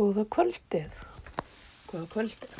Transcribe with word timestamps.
Góða 0.00 0.22
kvöldið. 0.32 0.94
Góða 1.90 2.06
kvöldið. 2.08 2.52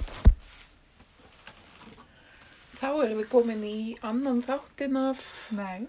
Þá 2.77 2.89
erum 2.91 3.23
við 3.23 3.29
komin 3.33 3.63
í 3.65 3.97
annan 4.05 4.43
þáttin 4.45 4.99
af, 5.01 5.23
Nei. 5.57 5.89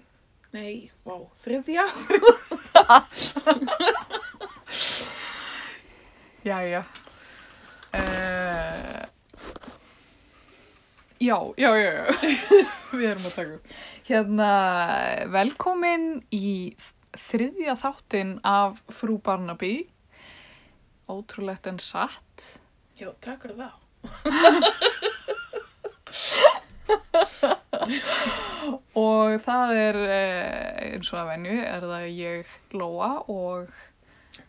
nei, 0.55 0.87
vá, 1.03 1.19
þriðja. 1.43 1.83
Jæja. 6.47 6.87
Uh, 7.99 9.03
já, 11.19 11.35
já, 11.59 11.75
já, 11.75 11.91
já. 11.99 12.07
Við 12.95 13.11
erum 13.11 13.27
að 13.27 13.35
taka 13.41 13.59
upp. 13.59 13.67
Hérna, 14.07 14.55
velkomin 15.35 16.23
í 16.31 16.79
þriðja 17.27 17.75
þáttin 17.83 18.39
af 18.47 18.79
Frú 18.87 19.19
Barnaby. 19.19 19.91
Ótrúlegt 21.11 21.67
en 21.67 21.79
satt. 21.83 22.61
Já, 22.95 23.09
takk 23.23 23.43
fyrir 23.43 23.57
það. 23.59 23.73
Og 28.95 29.37
það 29.45 29.71
er, 29.79 29.97
eh, 30.15 30.93
eins 30.93 31.11
og 31.13 31.19
að 31.21 31.29
venju, 31.31 31.57
er 31.65 31.85
það 31.87 32.05
ég, 32.17 32.51
Lóa 32.77 33.11
og 33.27 33.71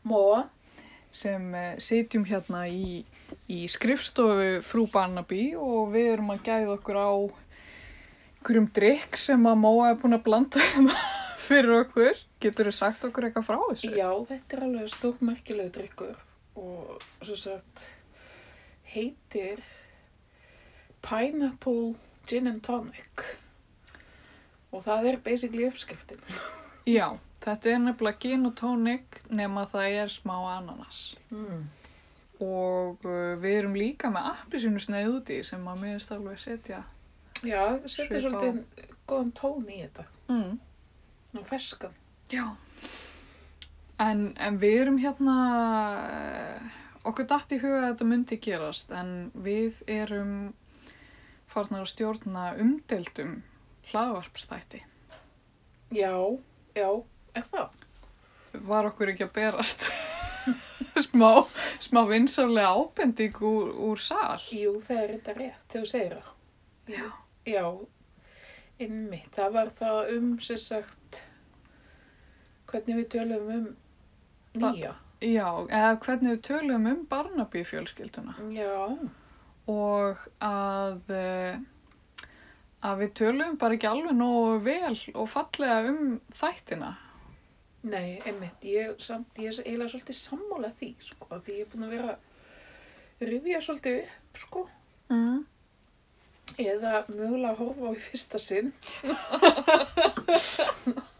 Móa. 0.05 0.48
sem 1.12 1.55
eh, 1.55 1.77
sitjum 1.77 2.25
hérna 2.25 2.65
í, 2.73 3.05
í 3.48 3.69
skrifstofu 3.69 4.62
frú 4.65 4.87
Barnaby 4.92 5.55
og 5.61 5.92
við 5.92 6.12
erum 6.15 6.31
að 6.33 6.45
gæða 6.47 6.73
okkur 6.79 6.97
á 6.97 7.11
einhverjum 8.41 8.69
drikk 8.73 9.17
sem 9.20 9.45
að 9.47 9.61
Móa 9.61 9.91
er 9.91 9.98
búin 10.01 10.17
að 10.17 10.25
blanda 10.25 10.59
hérna 10.59 10.97
fyrir 11.47 11.83
okkur. 11.83 12.17
Getur 12.41 12.70
þú 12.70 12.75
sagt 12.79 13.05
okkur 13.05 13.29
eitthvað 13.29 13.48
frá 13.51 13.59
þessu? 13.70 13.92
Já, 13.92 14.09
þetta 14.29 14.56
er 14.56 14.65
alveg 14.69 14.92
stórmerkilegu 14.97 15.75
drikkur 15.77 16.17
og 16.59 17.02
svo 17.23 17.37
sagt 17.37 17.84
heitir 18.92 19.62
Pineapple 21.03 21.95
Gin 22.28 22.47
and 22.47 22.61
Tonic. 22.61 23.25
Og 24.73 24.84
það 24.84 25.06
er 25.06 25.20
basically 25.25 25.67
uppskriftin. 25.69 26.20
Já, 26.97 27.19
þetta 27.45 27.70
er 27.70 27.78
nefnilega 27.83 28.19
gin 28.23 28.48
og 28.48 28.55
tónik 28.58 29.20
nema 29.30 29.67
það 29.70 29.98
er 30.03 30.12
smá 30.12 30.34
ananas. 30.56 31.03
Mm. 31.30 31.69
Og 32.42 33.05
uh, 33.06 33.36
við 33.42 33.58
erum 33.61 33.77
líka 33.78 34.11
með 34.11 34.33
appisínu 34.33 34.83
sneið 34.83 35.17
úti 35.19 35.39
sem 35.47 35.69
að 35.69 35.84
finnst 35.86 36.14
alveg 36.14 36.41
setja. 36.42 36.83
Já, 37.42 37.62
setja 37.86 38.23
svolítið 38.23 38.62
góðan 39.06 39.33
tón 39.39 39.69
í 39.69 39.83
þetta. 39.83 40.06
Mm. 40.30 40.58
Ná 41.33 41.42
ferskan. 41.48 41.95
Já. 42.33 42.45
En, 44.03 44.22
en 44.41 44.58
við 44.58 44.81
erum 44.83 44.98
hérna, 45.03 45.36
eh, 46.11 46.81
okkur 47.06 47.28
datt 47.31 47.53
í 47.55 47.61
huga 47.62 47.83
að 47.83 47.89
þetta 47.91 48.08
myndi 48.08 48.39
gerast, 48.42 48.91
en 48.91 49.31
við 49.45 49.83
erum 49.91 50.34
farnar 51.53 51.84
að 51.84 51.92
stjórna 51.92 52.47
umdeldum 52.62 53.42
hlaðvarpstætti. 53.92 54.83
Já, 55.92 56.14
já, 56.75 56.89
er 57.36 57.48
það? 57.53 57.78
Var 58.73 58.89
okkur 58.91 59.12
ekki 59.12 59.27
að 59.28 59.34
berast 59.36 59.86
smá, 61.06 61.45
smá 61.80 62.03
vinsalega 62.08 62.73
ábending 62.73 63.42
úr, 63.45 63.73
úr 63.91 64.00
sal? 64.00 64.41
Jú, 64.53 64.78
það 64.83 65.03
er 65.03 65.12
þetta 65.17 65.36
rétt, 65.39 65.67
þegar 65.69 65.84
þú 65.84 65.92
segir 65.92 66.17
það. 66.17 66.33
Já. 66.92 67.05
Já, 67.42 67.67
einmitt. 68.78 69.30
Það 69.34 69.55
var 69.56 69.70
það 69.78 70.11
um, 70.17 70.27
sem 70.47 70.58
sagt, 70.62 71.23
hvernig 72.70 73.00
við 73.00 73.08
tölum 73.17 73.48
um 73.50 73.64
nýja. 74.55 74.95
Já, 75.22 75.47
eða 75.70 75.98
hvernig 76.03 76.33
við 76.34 76.41
tölum 76.48 76.86
um 76.91 77.05
Barnaby 77.06 77.61
fjölskylduna 77.64 78.33
Já, 78.50 78.98
og 79.70 80.17
að, 80.42 81.11
eh, 81.14 81.58
að 82.83 82.98
við 83.05 83.13
tölum 83.20 83.55
bara 83.61 83.74
ekki 83.79 83.86
alveg 83.86 84.14
nógu 84.18 84.57
vel 84.64 84.98
og 85.14 85.29
fallega 85.30 85.89
um 85.92 86.20
þættina. 86.35 86.96
nei, 87.83 88.20
einmitt. 88.27 88.63
Ég, 88.63 88.95
samt, 89.02 89.27
ég 89.39 89.46
er 89.52 89.63
eiginlega 89.64 89.90
svolítið 89.90 90.14
sammála 90.18 90.70
því, 90.79 90.95
sko, 91.02 91.27
því 91.39 91.52
ég 91.57 91.61
er 91.64 91.70
búin 91.73 91.84
að 91.86 91.90
vera 91.96 92.11
að 92.13 92.19
rifja 93.30 93.61
svolítið 93.63 93.98
upp, 94.02 94.39
sko. 94.39 94.69
Mm. 95.11 95.46
Eða 96.58 97.05
mögulega 97.08 97.52
að 97.55 97.58
horfa 97.63 97.86
á 97.89 97.90
í 97.95 97.96
fyrsta 98.05 98.39
sinn. 98.42 98.73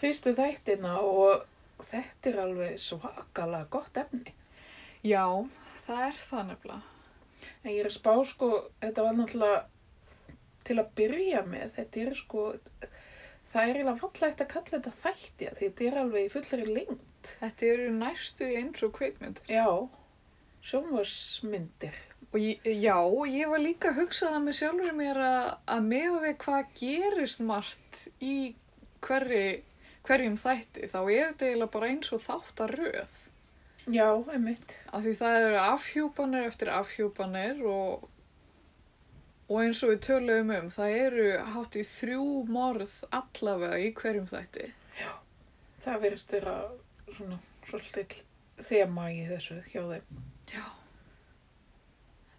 Fyrstu 0.00 0.32
þættina 0.38 0.92
og 1.02 1.44
þetta 1.90 2.30
er 2.30 2.38
alveg 2.44 2.78
svakalega 2.82 3.68
gott 3.72 4.00
efni. 4.02 4.34
Já, 5.06 5.24
það 5.86 6.04
er 6.08 6.22
það 6.22 6.46
nefnilega. 6.52 6.94
En 7.62 7.70
ég 7.70 7.80
er 7.82 7.88
að 7.88 7.96
spá 7.96 8.12
sko, 8.26 8.48
þetta 8.82 9.04
var 9.06 9.18
náttúrulega 9.18 9.60
til 10.68 10.78
að 10.82 10.90
byrja 10.98 11.44
með, 11.48 11.70
þetta 11.78 12.00
er 12.02 12.18
sko, 12.18 12.46
það 13.52 13.62
er 13.62 13.78
eiginlega 13.78 14.00
fallegt 14.02 14.42
að 14.44 14.50
kalla 14.52 14.72
þetta 14.74 14.96
þætti 14.98 15.48
að 15.48 15.62
þetta 15.62 15.86
er 15.88 16.00
alveg 16.02 16.26
í 16.26 16.34
fullari 16.34 16.74
lengt. 16.74 17.32
Þetta 17.38 17.70
eru 17.72 17.88
næstu 17.94 18.50
eins 18.58 18.84
og 18.86 18.92
kveikmyndir. 18.98 19.48
Já, 19.50 19.68
sjónvarsmyndir. 20.68 21.96
Og 22.28 22.40
ég, 22.42 22.66
já, 22.82 22.98
ég 23.32 23.48
var 23.48 23.62
líka 23.62 23.92
að 23.92 24.02
hugsa 24.02 24.32
það 24.34 24.42
með 24.44 24.58
sjálfur 24.58 24.96
mér 24.98 25.20
að, 25.24 25.44
að 25.74 25.86
með 25.88 26.16
við 26.24 26.34
hvað 26.44 26.72
gerist 26.82 27.44
margt 27.48 28.02
í 28.20 28.34
hverri, 29.04 29.62
hverjum 30.08 30.36
þætti, 30.40 30.88
þá 30.88 31.00
er 31.04 31.26
þetta 31.30 31.48
eiginlega 31.48 31.72
bara 31.74 31.90
eins 31.92 32.12
og 32.16 32.22
þáttaröð. 32.24 33.16
Já, 33.88 34.08
einmitt. 34.32 34.76
Af 34.92 35.04
því 35.04 35.14
það 35.20 35.42
eru 35.42 35.58
afhjúpanir 35.62 36.48
eftir 36.48 36.70
afhjúpanir 36.72 37.60
og, 37.68 38.08
og 39.48 39.60
eins 39.62 39.82
og 39.84 39.94
við 39.94 40.02
töluðum 40.08 40.54
um, 40.56 40.70
það 40.74 40.96
eru 41.04 41.28
hátt 41.54 41.78
í 41.78 41.84
þrjú 41.88 42.26
morð 42.52 42.96
allavega 43.08 43.78
í 43.80 43.92
hverjum 43.96 44.28
þætti. 44.28 44.72
Það 45.84 46.02
verðist 46.04 46.34
vera 46.36 46.56
svona 47.14 47.38
svolítið 47.68 48.18
þema 48.68 49.06
í 49.14 49.22
þessu 49.28 49.60
hjá 49.70 49.80
þeim. 49.92 50.24
Já. 50.52 50.66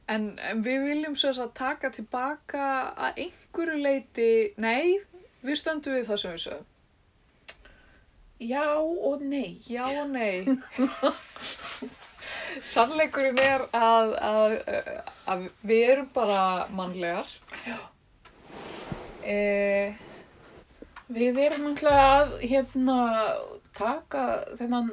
En, 0.09 0.31
en 0.41 0.61
við 0.65 0.83
viljum 0.87 1.15
svo 1.17 1.31
að 1.45 1.53
taka 1.57 1.91
tilbaka 1.93 2.65
að 2.97 3.23
einhverju 3.25 3.77
leiti, 3.77 4.31
nei, 4.57 4.97
við 5.45 5.59
stöndum 5.61 5.97
við 5.97 6.07
það 6.09 6.21
sem 6.21 6.35
við 6.35 6.43
sögum. 6.45 6.69
Já 8.39 8.65
og 8.79 9.21
nei. 9.21 9.59
Já 9.67 9.85
og 10.01 10.09
nei. 10.13 10.45
Sannleikurinn 12.69 13.39
er 13.43 13.63
að, 13.75 14.13
að, 14.23 14.53
að 15.33 15.43
við 15.69 15.83
erum 15.93 16.09
bara 16.15 16.41
mannlegar. 16.75 17.31
Já. 17.67 17.77
Eh, 19.23 19.97
Við 21.09 21.39
erum 21.41 21.63
náttúrulega 21.65 22.09
að 22.19 22.33
hérna 22.45 22.95
taka 23.73 24.23
þennan 24.59 24.91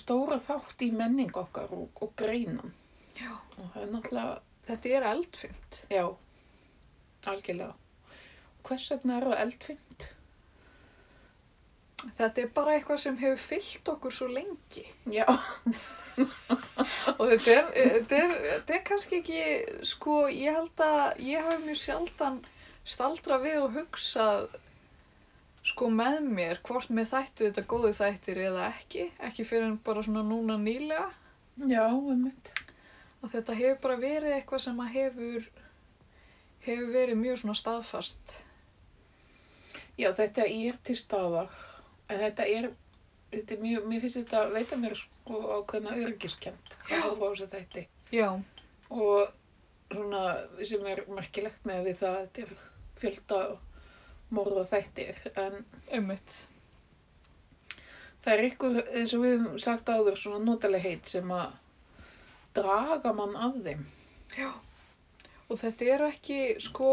stóra 0.00 0.38
þátt 0.40 0.80
í 0.86 0.88
menning 0.96 1.34
okkar 1.36 1.68
og, 1.76 1.90
og 2.00 2.14
greinan. 2.16 2.72
já. 3.20 3.34
Og 3.58 3.68
það 3.74 3.82
er 3.82 3.90
náttúrulega 3.92 4.38
Þetta 4.66 4.88
er 4.98 5.04
eldfimt. 5.12 5.76
Já, 5.94 6.06
algjörlega. 7.30 7.74
Hvers 8.66 8.86
vegna 8.90 9.18
er 9.20 9.26
það 9.28 9.42
eldfimt? 9.44 10.06
Þetta 12.16 12.42
er 12.42 12.50
bara 12.54 12.76
eitthvað 12.76 13.00
sem 13.02 13.16
hefur 13.18 13.40
fyllt 13.42 13.88
okkur 13.96 14.14
svo 14.14 14.28
lengi. 14.30 14.84
Já, 15.10 15.26
Og 17.18 17.24
þetta 17.28 17.52
er, 17.52 17.66
þetta 17.74 18.18
er, 18.18 18.36
þetta 18.44 18.76
er 18.76 18.84
kannski 18.86 19.18
ekki, 19.20 19.40
sko, 19.86 20.20
ég 20.32 20.54
held 20.56 20.84
að 20.84 21.20
ég 21.26 21.44
hafi 21.44 21.64
mjög 21.64 21.80
sjaldan 21.80 22.38
staldra 22.86 23.38
við 23.42 23.58
og 23.64 23.74
hugsað, 23.74 24.46
sko, 25.66 25.90
með 25.92 26.20
mér, 26.38 26.62
hvort 26.66 26.92
með 26.94 27.10
þættu 27.12 27.48
þetta 27.48 27.66
góðu 27.72 27.92
þættir 27.98 28.42
eða 28.46 28.70
ekki. 28.70 29.10
Ekki 29.28 29.46
fyrir 29.48 29.68
en 29.68 29.78
bara 29.84 30.04
svona 30.06 30.24
núna 30.26 30.56
nýlega. 30.60 31.10
já, 31.66 31.84
einmitt. 31.84 32.52
Að 33.22 33.38
þetta 33.38 33.60
hefur 33.60 33.78
bara 33.84 34.00
verið 34.00 34.36
eitthvað 34.38 34.64
sem 34.68 34.82
að 34.84 34.92
hefur, 34.96 35.48
hefur 36.68 36.92
verið 36.96 37.20
mjög 37.20 37.40
svona 37.42 37.60
staðfast. 37.60 38.36
Já, 39.96 40.12
þetta 40.16 40.44
er 40.46 40.76
til 40.84 40.96
staðar. 41.00 41.65
En 42.06 42.20
þetta 42.22 42.46
er, 42.46 42.68
þetta 43.34 43.56
er 43.56 43.62
mjög, 43.64 43.86
mér 43.90 44.04
finnst 44.04 44.20
þetta, 44.20 44.42
veita 44.54 44.78
mér 44.78 44.94
sko 44.98 45.40
ákveðna 45.58 45.96
örgiskent. 46.04 46.76
Já. 46.90 47.00
Að 47.00 47.06
horfa 47.08 47.26
á 47.26 47.30
þessu 47.32 47.48
þætti. 47.54 47.86
Já. 48.14 48.28
Og 48.94 49.32
svona, 49.92 50.24
sem 50.66 50.86
er 50.90 51.04
merkilegt 51.10 51.66
með 51.68 51.88
við 51.90 52.02
það, 52.02 52.18
að 52.18 52.26
þetta 52.26 52.44
er 52.44 52.52
fjölda 53.00 53.40
morða 54.36 54.66
þættir. 54.70 55.18
En 55.38 55.58
Ummitt. 55.98 56.36
það 58.24 58.32
er 58.32 58.44
ykkur, 58.48 58.78
eins 58.98 59.14
og 59.14 59.22
við 59.22 59.36
höfum 59.36 59.58
sagt 59.62 59.90
áður, 59.90 60.18
svona 60.18 60.42
notaleg 60.42 60.82
heit 60.82 61.10
sem 61.10 61.30
að 61.30 61.58
draga 62.56 63.12
mann 63.14 63.36
að 63.38 63.60
þeim. 63.66 63.84
Já. 64.36 64.50
Og 65.46 65.60
þetta 65.60 65.90
er 65.94 66.06
ekki, 66.08 66.38
sko, 66.62 66.88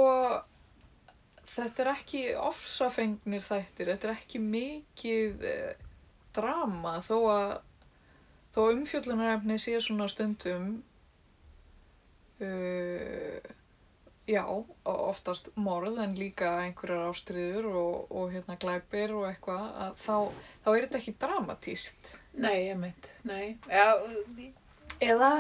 þetta 1.50 1.84
er 1.84 1.92
ekki 1.94 2.24
ofsafengnir 2.40 3.44
þættir, 3.46 3.92
þetta 3.94 4.10
er 4.10 4.16
ekki 4.16 4.42
mikið 4.44 5.46
eh, 5.50 5.84
drama 6.36 6.98
þó 7.06 7.18
að 7.34 7.52
þó 8.54 8.62
umfjöllunarefni 8.70 9.58
sé 9.62 9.80
svona 9.82 10.06
stundum 10.12 10.76
uh, 12.42 13.52
já, 14.30 14.44
oftast 14.86 15.50
morð 15.58 15.98
en 16.04 16.14
líka 16.18 16.52
einhverjar 16.64 17.10
ástriður 17.10 17.70
og, 17.72 18.12
og 18.14 18.34
hérna 18.34 18.58
glæpir 18.62 19.16
og 19.18 19.26
eitthvað 19.30 19.66
að 19.88 19.96
þá, 20.04 20.18
þá 20.66 20.70
er 20.74 20.86
þetta 20.86 21.02
ekki 21.02 21.16
dramatíst 21.26 22.14
Nei, 22.34 22.68
ég 22.68 22.78
mynd, 22.82 23.10
nei. 23.30 23.58
Já, 23.70 23.94
eða 25.06 25.32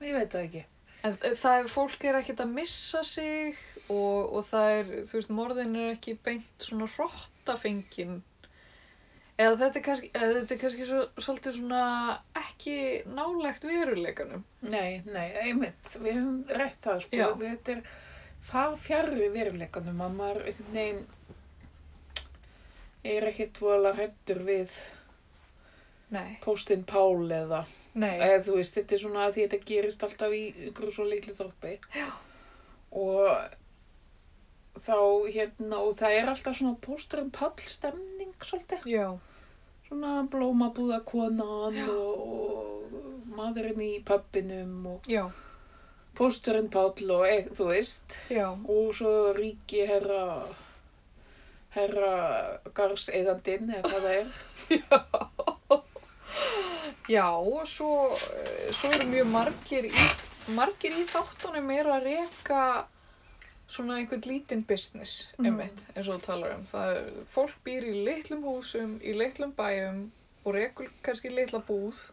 ég 0.00 0.14
veit 0.16 0.32
það 0.32 0.46
ekki. 0.46 0.62
En 1.02 1.16
eh, 1.18 1.36
það 1.38 1.60
er, 1.60 1.70
fólk 1.70 2.04
er 2.06 2.18
ekkert 2.20 2.42
að 2.44 2.52
missa 2.56 3.02
sig 3.06 3.56
og, 3.88 4.36
og 4.38 4.44
það 4.50 4.74
er, 4.76 4.92
þú 5.08 5.18
veist, 5.18 5.32
morðin 5.38 5.78
er 5.78 5.94
ekki 5.96 6.14
beint 6.24 6.66
svona 6.66 6.88
hrottafengin. 6.94 8.20
Eða 9.40 9.56
þetta 9.64 9.80
er 9.80 9.84
kannski, 9.86 10.10
eða 10.12 10.32
þetta 10.36 10.54
er 10.54 10.60
kannski 10.60 10.86
svo, 10.86 11.02
svolítið 11.18 11.56
svona 11.56 11.82
ekki 12.38 12.76
nálegt 13.16 13.66
veruleikanum. 13.66 14.44
Nei, 14.68 15.02
nei, 15.08 15.26
einmitt, 15.42 15.94
við 15.96 16.18
höfum 16.20 16.40
rætt 16.52 16.80
það, 16.84 17.04
sko. 17.06 17.18
Já. 17.18 17.26
Þetta 17.40 17.74
er 17.74 17.82
það 18.52 18.78
fjarrri 18.84 19.28
veruleikanum 19.34 20.04
að 20.04 20.16
maður 20.20 20.46
einhvern 20.50 20.78
veginn 20.78 21.04
er 23.12 23.26
ekkert 23.26 23.58
vola 23.62 23.90
hrættur 23.96 24.42
við 24.46 24.74
Nei. 26.12 26.36
póstinn 26.44 26.84
Pál 26.88 27.24
eða, 27.32 27.64
Nei. 27.94 28.18
eða 28.20 28.42
þú 28.46 28.58
veist, 28.58 28.76
þetta 28.76 28.96
er 28.96 29.02
svona 29.04 29.26
að 29.26 29.34
því 29.38 29.46
þetta 29.46 29.68
gerist 29.72 30.06
alltaf 30.06 30.36
í 30.36 30.42
ykkur 30.68 30.92
svo 30.92 31.08
litlu 31.08 31.34
þorpi. 31.38 31.74
Já. 31.96 32.08
Og 32.92 34.80
þá 34.82 34.96
hérna, 35.32 35.78
og 35.80 35.94
það 36.00 36.18
er 36.18 36.32
alltaf 36.32 36.58
svona 36.58 36.76
pósturinn 36.84 37.32
Pál 37.34 37.52
stemning 37.64 38.34
svolítið. 38.44 38.88
Já. 38.88 39.06
Svona 39.88 40.22
blómabúðakonan 40.32 41.80
og, 41.92 42.20
og 42.22 42.72
maðurinn 43.36 43.80
í 43.84 43.92
pöppinum 44.06 44.86
og 44.94 45.08
Já. 45.10 45.26
pósturinn 46.18 46.70
Páll 46.72 47.10
og 47.12 47.24
e, 47.28 47.38
þú 47.56 47.68
veist 47.70 48.16
og 48.40 48.92
svo 48.96 49.12
ríki 49.36 49.86
herra 49.88 50.44
herra 51.72 52.12
garðseigandinn 52.76 53.70
eða 53.78 53.88
hvað 53.88 54.02
það 54.04 54.16
er 54.18 54.26
Já, 54.82 54.98
og 57.18 57.66
svo, 57.68 58.12
eh, 58.14 58.72
svo 58.72 58.90
eru 58.94 59.06
mjög 59.10 59.26
margir 59.32 59.84
í, 59.90 60.06
margir 60.54 60.92
í 60.96 61.04
þáttunum 61.10 61.70
er 61.74 61.86
að 61.86 62.04
reka 62.04 62.62
svona 63.72 63.96
einhvern 63.98 64.20
lítinn 64.28 64.64
business, 64.66 65.28
Mm. 65.38 65.46
einmitt, 65.46 65.84
eins 65.96 66.08
og 66.08 66.20
þú 66.20 66.24
talar 66.26 66.54
um. 66.54 66.64
Það 66.66 66.96
er, 66.96 67.12
fólk 67.30 67.54
býr 67.64 67.84
í 67.88 68.04
litlum 68.04 68.42
húsum, 68.44 68.98
í 69.00 69.14
litlum 69.16 69.52
bæjum 69.56 70.10
og 70.44 70.54
rekur 70.54 70.88
kannski 71.02 71.30
litla 71.30 71.60
búð. 71.60 72.10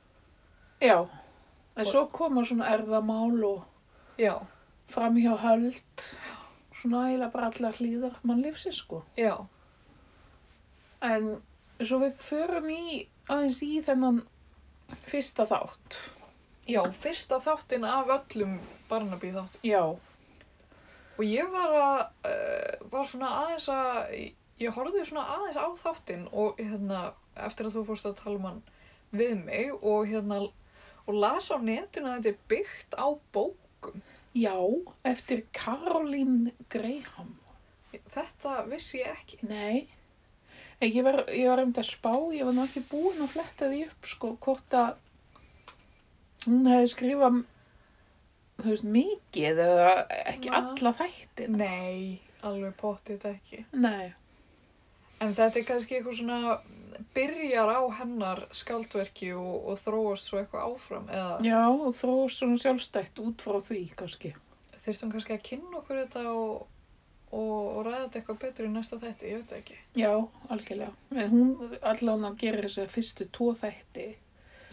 já, 0.81 1.07
en 1.75 1.85
svo 1.85 2.05
koma 2.11 2.41
svona 2.45 2.69
erðamál 2.69 3.43
og 3.43 3.63
Já, 4.17 4.39
framhjáhöld 4.89 6.15
svona 6.73 7.07
eiginlega 7.07 7.31
bara 7.31 7.47
allar 7.51 7.73
hlýðar 7.73 8.15
mannlífsins 8.23 8.75
sko 8.77 9.03
já, 9.17 9.45
en 11.01 11.41
svo 11.79 11.99
við 11.99 12.15
förum 12.23 12.69
í 12.71 13.07
aðeins 13.29 13.61
í 13.65 13.79
þennan 13.85 14.21
fyrsta 15.05 15.45
þátt 15.49 15.97
já, 16.69 16.81
fyrsta 17.01 17.39
þáttin 17.43 17.85
af 17.87 18.11
öllum 18.17 18.59
Barnaby 18.89 19.33
þáttum. 19.35 19.65
já, 19.65 19.83
Og 21.19 21.25
ég 21.27 21.49
var 21.51 21.73
að, 21.75 22.01
uh, 22.29 22.85
var 22.93 23.07
svona 23.09 23.29
aðeins 23.41 23.65
að, 23.73 24.13
ég 24.61 24.71
horfði 24.77 25.01
svona 25.03 25.25
aðeins 25.35 25.57
á 25.59 25.67
þáttinn 25.81 26.29
og 26.31 26.61
hérna, 26.61 27.01
eftir 27.35 27.67
að 27.67 27.75
þú 27.75 27.83
fórst 27.89 28.07
að 28.07 28.15
tala 28.21 28.39
um 28.39 28.47
hann 28.47 28.61
við 29.11 29.33
mig 29.41 29.73
og 29.81 30.07
hérna, 30.07 30.39
og 31.03 31.19
las 31.19 31.49
á 31.51 31.59
netinu 31.59 32.07
að 32.07 32.21
þetta 32.21 32.31
er 32.31 32.39
byggt 32.53 32.95
á 32.95 33.07
bókum. 33.35 34.01
já, 34.31 34.55
eftir 35.03 35.43
Caroline 35.51 36.53
Graham 36.69 37.35
Þetta 38.13 38.63
vissi 38.69 38.99
ég 39.01 39.09
ekki. 39.11 39.39
Nei, 39.49 39.87
ég 40.87 41.03
var, 41.03 41.19
ég 41.33 41.49
var 41.51 41.61
um 41.63 41.73
þetta 41.73 41.85
spá, 41.89 42.13
ég 42.35 42.47
var 42.47 42.55
nú 42.55 42.63
ekki 42.65 42.85
búin 42.91 43.19
að 43.25 43.33
fletta 43.35 43.69
því 43.71 43.81
upp, 43.89 44.09
sko, 44.13 44.33
hvort 44.45 44.77
að 44.79 44.93
hún 46.45 46.69
hefði 46.71 46.93
skrifað, 46.93 47.41
þú 48.61 48.69
veist, 48.71 48.87
mikið 48.95 49.61
eða 49.65 49.91
ekki 50.23 50.51
Já. 50.51 50.55
alla 50.61 50.93
þættin. 51.01 51.59
Nei, 51.59 52.21
alveg 52.47 52.75
pottið 52.79 53.27
ekki. 53.33 53.65
Nei, 53.75 54.13
En 55.19 55.33
þetta 55.35 55.59
er 55.59 55.65
kannski 55.67 55.97
eitthvað 55.97 56.15
svona, 56.21 56.53
byrjar 57.15 57.69
á 57.75 57.81
hennar 57.99 58.39
skaldverki 58.55 59.33
og, 59.35 59.55
og 59.71 59.79
þróast 59.81 60.29
svo 60.29 60.39
eitthvað 60.39 60.69
áfram 60.69 61.09
eða 61.11 61.33
já, 61.43 61.59
og 61.67 61.91
þó 61.97 62.11
svona 62.31 62.59
sjálfstætt 62.61 63.19
út 63.23 63.43
frá 63.43 63.59
því, 63.63 63.81
kannski. 63.99 64.31
þyrstum 64.85 65.11
kannski 65.11 65.35
að 65.35 65.43
kynna 65.49 65.81
okkur 65.81 65.99
þetta 66.05 66.23
og, 66.31 66.63
og, 67.29 67.77
og 67.77 67.83
ræða 67.85 68.01
þetta 68.05 68.19
eitthvað 68.19 68.39
betur 68.43 68.67
í 68.67 68.71
næsta 68.73 68.99
þætti, 69.01 69.29
ég 69.29 69.41
veit 69.41 69.51
það 69.51 69.59
ekki. 69.59 69.77
Já, 69.99 70.13
algjörlega. 70.49 70.93
En 71.15 71.33
hún 71.33 71.77
allan 71.91 72.25
að 72.31 72.39
gera 72.43 72.63
þess 72.65 72.81
að 72.83 72.93
fyrstu 72.95 73.29
tvo 73.37 73.51
þætti. 73.59 74.07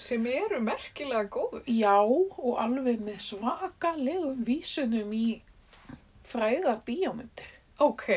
Sem 0.06 0.26
eru 0.28 0.60
merkilega 0.60 1.24
góður. 1.32 1.62
Já, 1.72 1.96
og 2.04 2.56
alveg 2.60 3.00
með 3.04 3.20
svakalegum 3.30 4.42
vísunum 4.44 5.12
í 5.16 5.26
fræðar 6.28 6.82
bíómyndir. 6.84 7.52
Ok. 7.78 8.08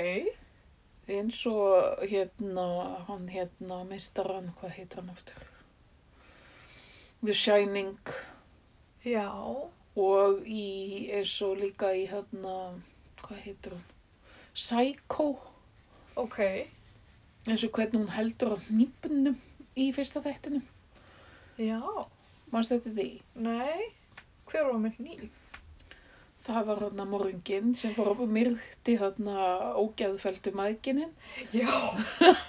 eins 1.09 1.39
og 1.49 2.03
hérna, 2.05 2.65
hann 3.07 3.29
hérna, 3.33 3.79
meistarann, 3.89 4.51
hvað 4.59 4.75
heitir 4.75 4.99
hann 5.01 5.09
aftur? 5.09 5.47
The 7.23 7.33
Shining 7.33 7.97
Já. 9.03 9.25
og 9.95 10.45
í, 10.45 11.09
eins 11.11 11.33
og 11.41 11.57
líka 11.57 11.89
í 11.97 12.05
hérna, 12.11 12.53
hvað 13.23 13.41
heitir 13.47 13.73
hann? 13.73 13.87
Psycho, 14.59 15.29
Ok. 16.19 16.39
eins 17.47 17.63
og 17.63 17.71
hvernig 17.71 17.95
hún 18.01 18.09
heldur 18.11 18.55
á 18.55 18.57
nýpunum 18.67 19.37
í 19.79 19.85
fyrsta 19.95 20.19
þættinum. 20.19 20.65
Já. 21.57 21.79
Manst 22.51 22.73
þetta 22.73 22.91
því? 22.97 23.05
Nei. 23.35 23.93
Hver 24.49 24.65
var 24.67 24.81
með 24.83 24.97
nýf? 25.05 25.29
Það 26.43 26.65
var 26.65 26.79
hann 26.83 26.99
að 27.03 27.09
morgin 27.13 27.71
sem 27.77 27.93
fór 27.95 28.11
upp 28.11 28.23
og 28.25 28.31
myrti 28.35 28.97
þarna 28.99 29.47
ógeðfeldu 29.79 30.51
maðgininn. 30.57 31.11
Já. 31.55 31.71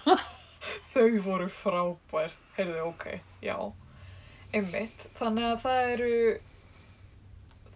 Þau 0.92 1.20
voru 1.22 1.46
frábær. 1.52 2.34
Heyrðu, 2.56 2.80
ok. 2.90 3.06
Já. 3.44 3.56
Einmitt. 4.56 5.06
Þannig 5.14 5.46
að 5.52 5.58
það 5.62 5.92
eru, 5.94 6.12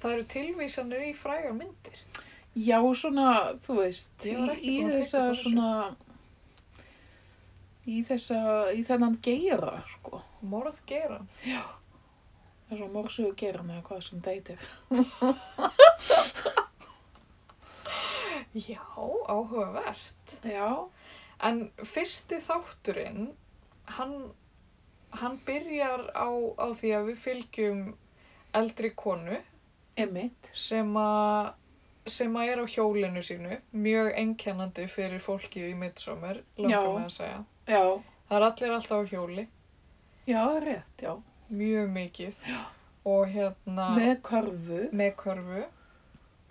það 0.03 0.13
eru 0.17 0.27
tilvísanir 0.35 1.07
í 1.07 1.15
frægar 1.17 1.55
myndir. 1.55 2.03
Já, 2.55 2.79
svona, 2.95 3.29
þú 3.65 3.77
veist, 3.81 4.15
í, 4.31 4.35
í 4.63 4.75
þessa 4.87 5.23
svona, 5.35 5.71
í 7.91 8.03
þessa, 8.07 8.39
í 8.71 8.85
þennan 8.87 9.17
geira, 9.25 9.81
sko. 9.97 10.23
Morð 10.47 10.79
gera. 10.87 11.21
Þess 12.69 12.81
að 12.81 12.93
morsuðu 12.95 13.33
geira 13.41 13.63
með 13.67 13.83
hvað 13.89 14.01
sem 14.07 14.23
það 14.23 14.33
heitir. 14.39 14.61
Já, 18.55 18.79
áhugavert. 19.27 20.39
Já, 20.47 20.69
En 21.45 21.67
fyrsti 21.85 22.39
þátturinn, 22.41 23.33
hann, 23.99 24.15
hann 25.21 25.35
byrjar 25.47 26.07
á, 26.15 26.29
á 26.57 26.67
því 26.73 26.93
að 26.97 27.09
við 27.11 27.19
fylgjum 27.25 27.83
eldri 28.55 28.91
konu 28.97 29.41
emitt. 30.01 30.51
sem 30.55 30.95
að 30.97 31.51
sem 32.07 32.35
að 32.37 32.51
er 32.53 32.61
á 32.61 32.67
hjólinu 32.69 33.23
sínu, 33.25 33.59
mjög 33.73 34.11
einkennandi 34.21 34.87
fyrir 34.93 35.21
fólkið 35.23 35.71
í 35.71 35.75
midsommar, 35.79 36.43
Já. 36.59 36.81
með 36.83 37.05
að 37.05 37.13
segja. 37.19 37.45
Já, 37.69 37.85
Það 38.29 38.37
er 38.41 38.45
allir 38.49 38.73
alltaf 38.75 39.01
á 39.05 39.11
hjóli, 39.11 39.43
já, 40.27 40.43
rétt, 40.65 41.03
já. 41.03 41.15
mjög 41.51 41.91
mikið. 41.93 42.35
Já. 42.49 42.61
Og 43.05 43.27
hérna 43.29 43.89
Með 43.99 44.15
körfu, 44.23 44.79
með 44.93 45.11
körfu. 45.21 45.65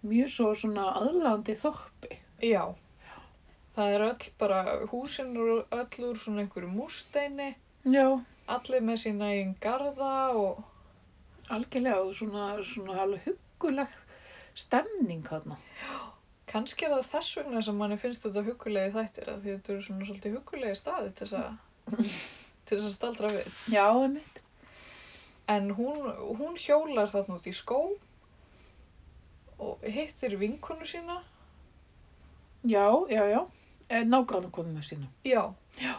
mjög 0.04 0.30
svo 0.30 0.54
svona 0.56 0.84
aðlandi 1.00 1.56
þorpi. 1.58 2.18
Já. 2.46 2.76
Það 3.76 3.94
er 3.96 4.02
öll 4.06 4.28
bara, 4.38 4.60
húsin 4.92 5.32
eru 5.36 5.64
öll 5.72 6.06
úr 6.10 6.18
svona 6.18 6.44
einhverju 6.46 6.70
múrsteini, 6.70 7.56
Já, 7.86 8.06
allir 8.48 8.82
með 8.86 8.98
sína 9.02 9.32
einn 9.34 9.56
garða 9.60 10.32
og 10.38 10.64
algjörlega 11.50 12.02
og 12.06 12.14
svona, 12.16 12.62
svona 12.64 13.08
hugguleg 13.26 13.90
stemning 14.56 15.24
þarna. 15.28 15.58
kannski 16.54 16.86
er 16.86 16.94
það 16.94 17.10
þess 17.10 17.38
vegna 17.40 17.62
sem 17.66 17.78
manni 17.80 17.98
finnst 17.98 18.26
þetta 18.26 18.44
hugulegi 18.46 18.94
þættir, 18.94 19.30
að 19.32 19.42
því 19.42 19.56
þetta 19.56 19.74
eru 19.74 19.86
svona 19.88 20.08
svolítið 20.10 20.38
hugulegi 20.38 20.78
staði 20.78 21.12
til 21.12 21.28
þess 21.28 21.38
að, 21.40 22.08
til 22.68 22.78
þess 22.78 22.88
að 22.90 22.96
staldra 22.98 23.34
við. 23.34 23.60
Já, 23.74 23.88
emitt. 24.06 24.42
En 25.50 25.74
hún, 25.76 26.08
hún 26.40 26.56
hjólar 26.62 27.10
þarna 27.12 27.40
út 27.40 27.50
í 27.50 27.56
skó 27.56 27.80
og 29.64 29.84
hittir 29.84 30.38
vinkonu 30.40 30.88
sína. 30.88 31.20
Já, 32.64 32.88
já, 33.12 33.26
já. 33.28 33.42
Eh, 33.90 34.06
Nágrannakonuna 34.08 34.82
sína. 34.82 35.10
Já. 35.28 35.54
Já. 35.82 35.98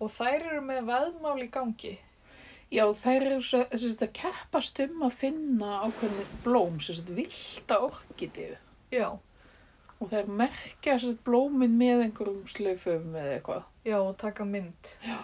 Og 0.00 0.10
þær 0.12 0.46
eru 0.52 0.62
með 0.64 0.88
veðmál 0.88 1.38
í 1.44 1.50
gangi. 1.52 1.96
Já, 2.74 2.82
þær 2.98 3.22
eru 3.28 3.42
sagt, 3.46 3.74
að 4.02 4.10
keppast 4.18 4.80
um 4.82 5.04
að 5.06 5.14
finna 5.20 5.76
ákveðin 5.86 6.32
blóm, 6.44 6.80
sagt, 6.82 7.12
vilda 7.14 7.78
orkideu. 7.86 8.56
Já, 8.94 9.12
Og 9.96 10.10
þær 10.10 10.26
merkja 10.28 10.98
sagt, 11.00 11.22
blómin 11.24 11.76
með 11.80 12.02
einhverjum 12.08 12.42
slaufum 12.50 13.14
eða 13.16 13.36
eitthvað. 13.38 13.62
já, 13.86 13.96
og 14.02 14.16
taka 14.20 14.44
mynd. 14.44 14.90
Já. 15.06 15.22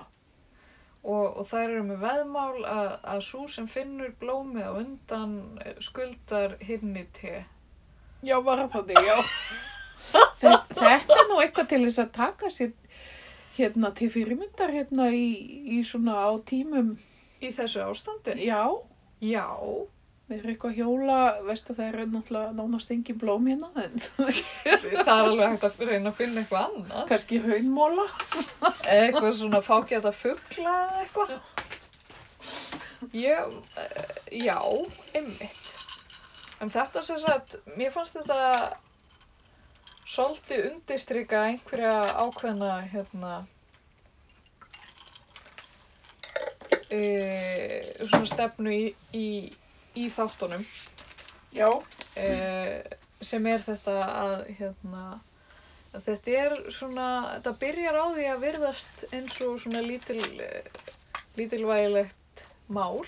Og, 1.03 1.27
og 1.43 1.47
þær 1.51 1.65
eru 1.75 1.83
með 1.91 1.99
veðmál 2.07 2.63
að, 2.65 2.89
að 3.11 3.21
svo 3.27 3.43
sem 3.51 3.67
finnur 3.67 4.13
blómið 4.21 4.63
á 4.65 4.73
undan 4.79 5.35
eh, 5.67 5.75
skuldar 5.83 6.55
hinni 6.63 7.03
te. 7.13 7.43
Já, 8.23 8.39
var 8.41 8.63
það 8.63 8.73
þannig, 8.79 9.03
já. 9.11 9.19
Þe- 10.41 10.59
Þetta 10.79 11.17
er 11.19 11.29
nú 11.31 11.41
eitthvað 11.43 11.69
til 11.75 11.83
þess 11.89 12.01
að 12.07 12.13
taka 12.17 12.51
sér 12.55 12.73
hérna 13.59 13.91
til 13.99 14.09
fyrirmyndar 14.15 14.73
hérna 14.73 15.11
í, 15.13 15.27
í 15.75 15.83
svona 15.85 16.17
á 16.23 16.31
tímum. 16.49 16.95
Í 17.43 17.51
þessu 17.57 17.83
ástandi? 17.85 18.39
Já, 18.47 18.63
Já, 19.23 19.47
það 20.27 20.33
er 20.35 20.47
eitthvað 20.51 20.79
hjóla, 20.81 21.17
veist 21.47 21.69
að 21.71 21.77
það 21.79 21.89
er 21.89 22.09
náttúrulega 22.11 22.55
nánast 22.59 22.91
engin 22.91 23.19
blóm 23.21 23.45
hérna, 23.47 23.69
en 23.79 23.93
það 24.03 24.89
er 24.97 25.11
alveg 25.15 25.53
hægt 25.53 25.67
að 25.69 25.85
reyna 25.87 26.11
að 26.11 26.17
finna 26.19 26.43
eitthvað 26.43 26.65
annað. 26.73 27.05
kannski 27.13 27.39
raunmóla. 27.45 28.07
Eitthvað 28.91 29.37
svona 29.39 29.61
fákjæta 29.63 30.11
fugla 30.19 30.75
eða 30.89 31.05
eitthvað. 31.05 31.37
Ég, 33.15 33.55
eh, 33.85 34.19
já, 34.43 34.59
einmitt. 35.15 35.71
En 36.63 36.71
þetta 36.71 37.03
sem 37.07 37.23
sagt, 37.23 37.61
mér 37.79 37.95
fannst 37.95 38.19
þetta 38.19 38.41
svolítið 40.03 40.69
undistrika 40.73 41.47
einhverja 41.53 41.95
ákveðna, 42.27 42.75
hérna, 42.91 43.37
e, 46.93 47.01
svona 48.05 48.29
stefnu 48.29 48.73
í, 48.77 48.85
í, 49.17 49.27
í 49.97 50.09
þáttunum. 50.13 50.65
Já, 51.53 51.69
eh, 52.17 52.81
sem 53.23 53.47
er 53.51 53.61
þetta 53.65 53.97
að 54.09 54.37
hérna 54.59 55.03
að 55.93 56.07
þetta 56.07 56.37
er 56.41 56.55
svona, 56.73 57.09
þetta 57.37 57.53
byrjar 57.61 57.99
á 58.01 58.07
því 58.17 58.29
að 58.33 58.45
virðast 58.47 59.03
eins 59.13 59.35
og 59.45 59.59
svona 59.61 59.83
lítil 59.85 60.23
eh, 60.41 60.65
lítilvægilegt 61.37 62.47
mál 62.73 63.03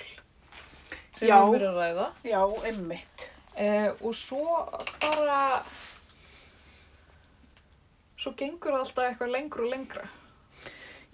sem 1.17 1.31
Já. 1.31 1.39
við 1.49 1.57
erum 1.63 1.71
að 1.73 1.79
ræða 1.81 2.07
já, 2.29 2.43
emmitt. 2.69 3.31
eh, 3.57 3.89
og 4.01 4.13
svo 4.19 4.45
bara 5.01 5.41
svo 8.21 8.35
gengur 8.37 8.77
alltaf 8.77 9.09
eitthvað 9.09 9.33
lengur 9.33 9.65
og 9.65 9.73
lengra 9.73 10.05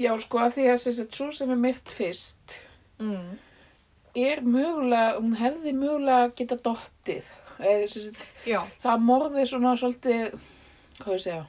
Já, 0.01 0.11
sko, 0.23 0.41
að 0.41 0.57
því 0.57 0.67
að 0.73 0.81
sem 0.83 0.97
sagt, 0.97 1.19
svo 1.19 1.29
sem 1.37 1.53
er 1.53 1.61
myrt 1.61 1.93
fyrst 1.93 2.57
mm. 3.03 3.31
er 4.17 4.43
mögulega, 4.47 5.19
hún 5.21 5.37
hefði 5.41 5.77
mögulega 5.77 6.33
geta 6.39 6.59
dottið. 6.65 7.37
Sem 7.61 8.07
sagt, 8.07 8.23
já, 8.49 8.63
það 8.81 9.03
morði 9.05 9.43
svona 9.49 9.75
svolítið, 9.77 10.39
hvað 11.03 11.17
ég 11.19 11.25
segja, 11.27 11.43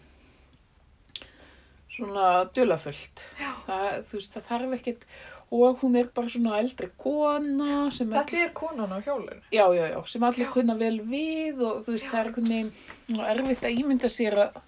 svona 1.95 2.25
dulafullt. 2.51 3.23
Já. 3.39 3.53
Það, 3.69 3.85
það 4.11 4.49
þarf 4.49 4.75
ekkit, 4.75 5.07
og 5.51 5.81
hún 5.81 5.95
er 5.99 6.07
bara 6.15 6.29
svona 6.31 6.59
eldri 6.61 6.87
kona 6.99 7.89
sem 7.91 8.11
þetta 8.11 8.39
er 8.39 8.51
konan 8.55 8.93
á 8.95 9.03
hjólinu 9.03 9.41
já, 9.51 9.65
já, 9.75 9.83
já, 9.91 9.99
sem 10.07 10.23
allir 10.23 10.47
Já. 10.47 10.51
kunna 10.53 10.77
vel 10.79 11.01
við 11.03 11.59
og 11.67 11.81
þú 11.83 11.95
veist, 11.97 12.07
það 12.07 12.19
er 12.19 12.29
einhvern 12.29 12.51
veginn 12.53 13.25
erfitt 13.33 13.67
að 13.67 13.81
ímynda 13.81 14.11
sér 14.11 14.37
að, 14.45 14.61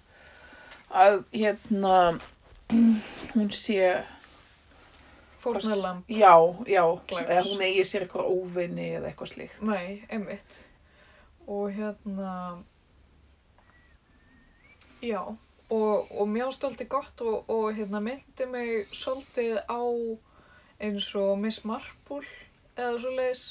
að 1.04 1.16
hérna, 1.32 1.94
hún 3.34 3.50
sé, 3.54 4.04
fórnalamb, 5.44 6.04
já, 6.08 6.34
já, 6.66 6.84
Glæps. 7.08 7.30
eða 7.30 7.42
hún 7.48 7.64
eigi 7.66 7.84
sér 7.88 8.06
eitthvað 8.06 8.30
óvinni 8.32 8.86
eða 8.98 9.10
eitthvað 9.10 9.32
slíkt. 9.34 9.58
nei, 9.62 10.04
einmitt. 10.08 10.60
Og 11.46 11.70
hérna 11.76 12.62
já. 15.02 15.36
Og, 15.70 16.10
og 16.20 16.28
mjög 16.28 16.52
stolti 16.52 16.84
gott 16.84 17.20
og, 17.24 17.44
og 17.50 17.72
hérna 17.76 18.00
myndi 18.00 18.46
mig 18.46 18.88
svolítið 18.92 19.58
á 19.64 19.80
eins 20.80 21.06
og 21.16 21.38
Miss 21.40 21.64
Marple 21.64 22.20
eða 22.76 22.98
svo 23.00 23.12
leiðis 23.16 23.44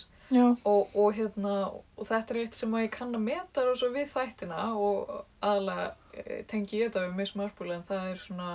og, 0.65 0.94
og 0.96 1.13
hérna 1.18 1.56
og 1.74 2.06
þetta 2.08 2.34
er 2.36 2.39
eitt 2.44 2.56
sem 2.58 2.74
að 2.74 2.86
ég 2.86 2.94
kann 2.94 3.15
að 3.18 3.25
meta 3.25 3.65
og 3.70 3.77
svo 3.80 3.89
við 3.94 4.12
þættina 4.13 4.62
og 4.77 5.12
aðalega 5.42 5.88
eh, 6.13 6.46
tengi 6.50 6.80
ég 6.84 6.92
þetta 6.92 7.08
við 7.08 7.18
Miss 7.18 7.36
Marple 7.36 7.75
en 7.75 7.84
það 7.89 8.08
er 8.12 8.22
svona 8.22 8.51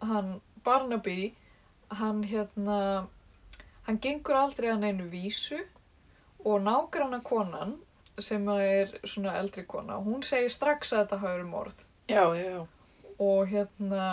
hann 0.00 0.40
Barnaby 0.64 1.34
hann 2.00 2.22
hérna 2.26 2.78
hann 3.86 4.00
gengur 4.02 4.34
aldrei 4.34 4.70
að 4.72 4.80
neinu 4.84 5.10
vísu 5.10 5.58
og 6.44 6.62
nágranna 6.62 7.20
konan 7.22 7.76
sem 8.18 8.48
er 8.48 8.90
svona 9.04 9.36
eldri 9.38 9.66
kona 9.68 10.00
hún 10.02 10.22
segir 10.24 10.50
strax 10.50 10.92
að 10.92 11.04
þetta 11.04 11.20
hafi 11.22 11.36
verið 11.36 11.52
morð 11.52 11.86
já, 12.08 12.24
já, 12.34 12.50
já. 12.50 12.66
og 13.18 13.46
hérna 13.50 14.08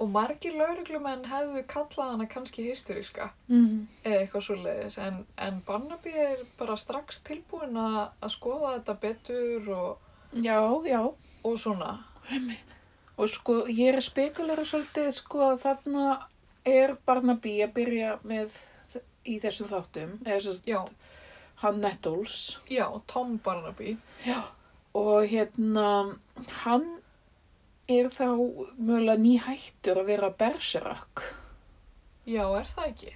og 0.00 0.08
margir 0.10 0.56
lauruglumenn 0.58 1.24
hefðu 1.30 1.62
kallað 1.70 2.10
hana 2.14 2.26
kannski 2.26 2.64
hysteríska 2.66 3.28
Mm 3.48 3.86
eða 4.04 4.20
eitthvað 4.20 4.42
svo 4.46 4.56
leiðis 4.60 4.98
en, 4.98 5.20
en 5.38 5.60
Barnaby 5.66 6.10
er 6.10 6.42
bara 6.58 6.76
strax 6.76 7.20
tilbúin 7.24 7.76
að 7.78 8.30
skoða 8.34 8.74
þetta 8.78 8.94
betur 9.00 9.68
og, 9.76 9.98
Já, 10.34 10.58
já. 10.88 11.00
og 11.44 11.58
svona 11.58 11.98
Og 13.18 13.28
sko, 13.30 13.60
ég 13.70 13.92
er 13.92 13.98
að 14.00 14.06
spekulera 14.08 14.64
svolítið, 14.66 15.10
sko, 15.14 15.52
þarna 15.62 16.06
er 16.66 16.96
Barnaby 17.06 17.60
að 17.62 17.74
byrja 17.76 18.14
með 18.26 18.56
í 19.24 19.38
þessum 19.40 19.68
þáttum, 19.70 20.16
eða 20.26 20.40
að 20.54 20.88
hann 21.62 21.78
Nettles. 21.80 22.58
já, 22.68 22.88
Tom 23.06 23.38
Barnaby 23.38 23.96
Já. 24.26 24.42
Og 24.94 25.24
hérna, 25.30 26.16
hann 26.64 26.88
er 27.88 28.08
þá 28.10 28.26
mögulega 28.78 29.18
nýhættur 29.20 30.00
að 30.02 30.06
vera 30.06 30.30
berserak. 30.30 31.22
já, 32.26 32.42
er 32.58 32.64
það 32.74 32.88
ekki? 32.90 33.14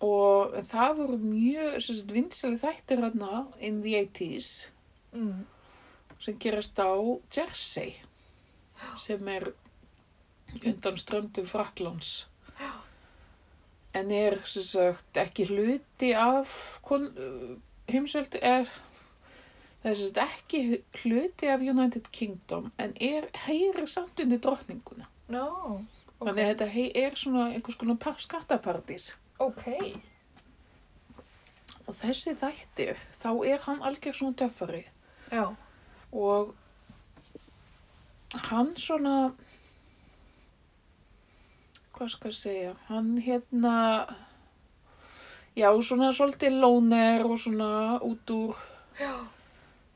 Og 0.00 0.52
það 0.68 0.96
voru 0.98 1.18
mjög, 1.18 1.76
sagt, 1.82 2.12
vinsali 2.12 2.58
þættir 2.60 3.00
hérna 3.04 3.46
in 3.60 3.82
the 3.82 3.94
80s 4.04 4.68
Mm. 5.14 5.46
sem 6.20 6.36
gerast 6.38 6.76
á 6.76 6.92
Jersey, 7.32 7.94
sem 9.00 9.28
er 9.28 9.48
undan 10.64 10.96
ströndum 11.00 11.46
Fraklands. 11.46 12.26
En 13.96 14.10
er, 14.12 14.36
sagt, 14.44 15.16
ekki 15.16 15.46
hluti 15.48 16.10
af 16.12 16.50
heimsöldu, 17.88 18.36
er, 18.42 18.68
það 19.82 19.90
er 19.90 20.00
sagt 20.00 20.18
ekki 20.20 20.60
hluti 21.02 21.48
af 21.48 21.62
United 21.64 22.10
Kingdom, 22.12 22.72
en 22.78 22.92
er, 23.00 23.28
heyri 23.46 23.86
samt 23.88 24.20
undir 24.20 24.42
drottninguna. 24.44 25.06
No, 25.32 25.46
ok. 26.18 26.26
Þannig 26.28 26.42
að 26.44 26.50
þetta 26.52 26.68
hei, 26.74 26.84
er 26.94 27.16
svona 27.16 27.46
einhvers 27.54 27.78
konar 27.80 27.96
pa- 28.02 28.18
skattaparadís. 28.20 29.14
Ok, 29.40 29.64
Og 31.86 31.94
þessi 31.94 32.32
þættir, 32.34 32.98
þá 33.22 33.28
er 33.46 33.60
hann 33.62 33.82
algjör 33.86 34.16
svona 34.18 34.34
töffari. 34.40 34.84
já, 35.30 35.54
og 36.12 36.54
hann 38.34 38.72
svona 38.76 39.16
hvað 41.96 42.12
skal 42.12 42.30
ég 42.30 42.38
segja 42.38 42.72
hann 42.88 43.16
hérna 43.22 43.74
já 45.56 45.70
svona 45.82 46.12
svolítið 46.12 46.60
lóner 46.60 47.24
og 47.24 47.38
svona 47.40 47.98
út 48.04 48.30
úr 48.30 48.56
já. 49.00 49.24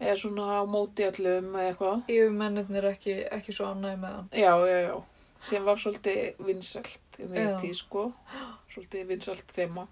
eða 0.01 0.17
svona 0.17 0.45
á 0.57 0.65
móti 0.65 1.05
öllum 1.05 1.53
eða 1.53 1.67
eitthvað. 1.69 2.03
Yfirmennirnir 2.09 2.87
ekki, 2.95 3.17
ekki 3.29 3.53
svo 3.53 3.75
ánægði 3.75 4.01
með 4.01 4.15
hann. 4.17 4.29
já 4.33 4.55
já 4.67 4.79
já. 4.89 5.03
Sem 5.41 5.65
var 5.65 5.77
svolítið 5.77 6.41
vinsælt 6.47 7.19
í 7.19 7.29
því 7.61 7.73
sko. 7.77 8.13
Svolítið 8.73 9.07
vinsælt 9.09 9.53
þema. 9.57 9.87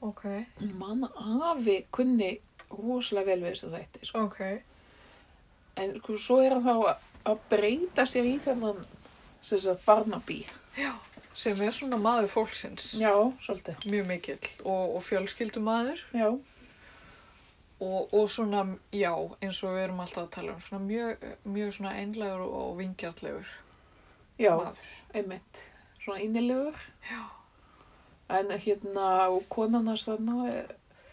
Ok, 0.00 0.24
mann 0.76 1.04
afi 1.50 1.84
kunni 1.92 2.38
rosalega 2.70 3.32
vel 3.32 3.40
við 3.42 3.54
þessu 3.54 3.72
þætti 3.72 4.06
sko. 4.06 4.24
ok, 4.24 4.40
en 5.76 5.96
sko, 5.98 6.16
svo 6.16 6.38
er 6.44 6.54
hann 6.54 6.64
þá 6.64 6.96
að- 7.24 7.40
breyta 7.50 8.06
sér 8.06 8.24
í 8.28 8.38
þennan 8.44 8.84
Barnaby 9.86 10.44
sem 11.34 11.60
er 11.62 11.70
svona 11.72 11.96
maður 11.96 12.28
fólksins, 12.28 12.94
já, 13.00 13.12
svolítið. 13.40 13.76
Mjög 13.86 14.06
mikill 14.06 14.48
og, 14.64 14.96
og 14.96 15.02
fjölskyldumaður. 15.06 16.00
Já, 16.12 16.28
og, 17.80 18.14
og 18.14 18.26
svona, 18.30 18.64
já, 18.92 19.12
eins 19.40 19.62
og 19.64 19.72
við 19.74 19.84
erum 19.86 20.00
alltaf 20.04 20.26
að 20.26 20.30
tala 20.36 20.52
um, 20.56 20.60
svona 20.60 20.84
mjög, 20.84 21.24
mjög 21.48 21.72
svona 21.78 21.94
einlegur 21.96 22.42
og, 22.44 22.74
vingjartlegur 22.80 23.46
já, 24.38 24.52
maður. 24.56 24.82
einmitt. 25.14 25.62
Svona 26.04 26.20
innilegur. 26.24 26.76
Já. 27.10 27.22
en 28.30 28.50
hérna 28.62 29.06
og 29.32 29.48
konan 29.50 29.88
hans 29.90 30.04
þarna 30.06 30.44
eh, 30.52 30.68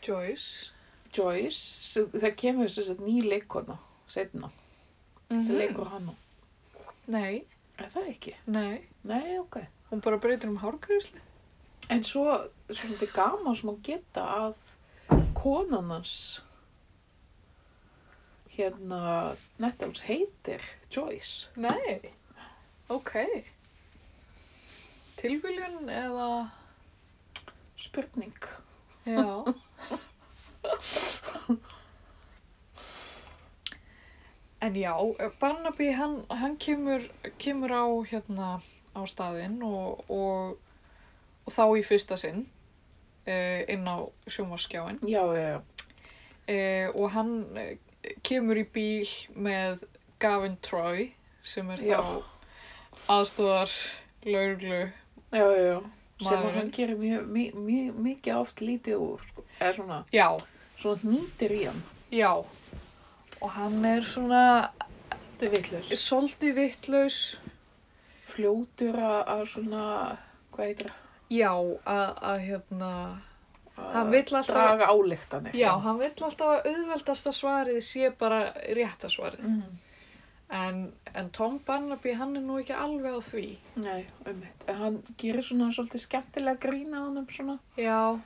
Joyce. 0.06 0.72
Joyce, 1.16 2.04
það 2.14 2.36
kemur 2.38 2.68
þess 2.70 2.92
að 2.94 3.00
ný 3.08 3.16
leikona 3.26 3.80
setna, 4.12 4.52
Mm 5.30 5.44
sem 5.46 5.58
leikur 5.60 5.90
hana 5.92 6.14
Nei, 7.08 7.44
er 7.80 7.90
það 7.92 8.08
ekki? 8.14 8.36
nei, 8.46 8.82
Nei, 9.04 9.40
ok 9.40 9.58
hún 9.90 10.02
bara 10.04 10.18
breytir 10.20 10.50
um 10.50 10.58
hárgrísli. 10.60 11.22
En 11.90 12.04
svo, 12.04 12.26
svolítið 12.68 13.14
gaman 13.16 13.56
sem 13.56 13.70
að 13.72 13.78
geta 13.88 14.24
að 14.38 14.58
konan 15.38 15.92
hans, 15.94 16.42
hérna, 18.52 19.00
Nettals 19.64 20.04
heitir 20.10 20.64
Joyce. 20.92 21.48
Nei, 21.56 22.12
ok. 22.92 23.14
Tilviljun 25.22 25.88
eða, 25.90 26.28
Spurning. 27.80 28.36
já. 29.06 29.54
En 34.62 34.74
já, 34.76 34.94
Barnaby 35.40 35.92
hann, 35.94 36.24
hann 36.34 36.56
kemur, 36.58 37.04
kemur 37.38 37.70
á 37.70 37.86
hérna 38.10 38.48
á 38.98 39.02
staðinn 39.06 39.60
og, 39.62 40.02
og, 40.10 40.58
og 41.46 41.54
þá 41.54 41.64
í 41.78 41.84
fyrsta 41.86 42.18
sinn 42.18 42.48
uh, 43.30 43.62
inn 43.70 43.86
á 43.86 44.02
sjónvarskjáin 44.26 44.98
Já, 45.06 45.22
já, 45.38 45.60
uh, 45.62 46.88
og 46.98 47.12
hann 47.14 47.36
uh, 47.54 47.76
kemur 48.26 48.58
í 48.58 48.66
bíl 48.74 49.12
með 49.38 49.84
Gavin 50.18 50.58
Troy 50.66 51.12
sem 51.46 51.70
er 51.76 51.84
Já. 51.86 52.02
þá 52.02 52.26
aðstúðar 53.20 53.70
lauruglu 54.26 54.82
Já, 55.38 55.44
já, 55.54 55.62
já. 55.70 55.80
Sem 56.18 56.32
að 56.32 56.38
Maðurinn. 56.40 56.56
hann 56.64 56.72
gerir 56.74 56.98
mjög, 56.98 57.26
mjög, 57.30 57.58
mjög, 57.62 57.98
mikið 58.08 58.38
oft 58.40 58.62
lítið 58.66 59.02
úr, 59.06 59.22
sko. 59.30 59.44
Eða 59.60 59.74
svona, 59.78 59.98
Já, 60.16 60.28
svona 60.82 61.12
nýtir 61.14 61.54
í 61.54 61.66
hann. 61.70 61.84
já 62.10 62.32
og 63.42 63.50
hann 63.58 63.86
er 63.86 64.02
svona 64.02 64.44
er 65.42 65.50
vitlaus. 65.54 65.90
svolítið 65.94 66.54
vittlaus 66.58 67.18
Fljótur 68.28 68.98
að 69.00 69.44
svona, 69.50 69.84
hvað 70.54 70.66
heitir 70.72 70.90
það? 70.92 71.04
já, 71.30 71.52
að, 71.86 72.22
hérna 72.48 72.92
Hann 73.78 74.10
vill 74.10 74.24
alltaf- 74.34 74.56
Draga 74.56 74.88
álíktanir. 74.90 75.54
já, 75.54 75.70
hann 75.82 76.00
vill 76.00 76.24
alltaf 76.26 76.48
að 76.48 76.66
auðveldasta 76.72 77.30
svarið 77.32 77.82
sé 77.86 78.10
bara 78.18 78.54
rétta 78.74 79.08
svarið 79.10 79.44
Mm. 79.46 79.78
en, 80.50 80.94
en 81.14 81.30
Tom 81.30 81.60
Barnaby 81.60 82.14
hann 82.14 82.36
er 82.38 82.42
nú 82.42 82.58
ekki 82.60 82.74
alveg 82.74 83.14
á 83.14 83.22
því 83.22 83.58
Nei, 83.76 84.06
um 84.26 84.44
En 84.68 84.76
hann 84.76 85.04
gerir 85.18 85.44
svona 85.44 85.70
svolítið 85.72 86.02
skemmtilega 86.08 86.58
grína 86.60 86.98
á 86.98 87.06
hann 87.06 87.28
svona. 87.30 87.60
já, 87.78 88.20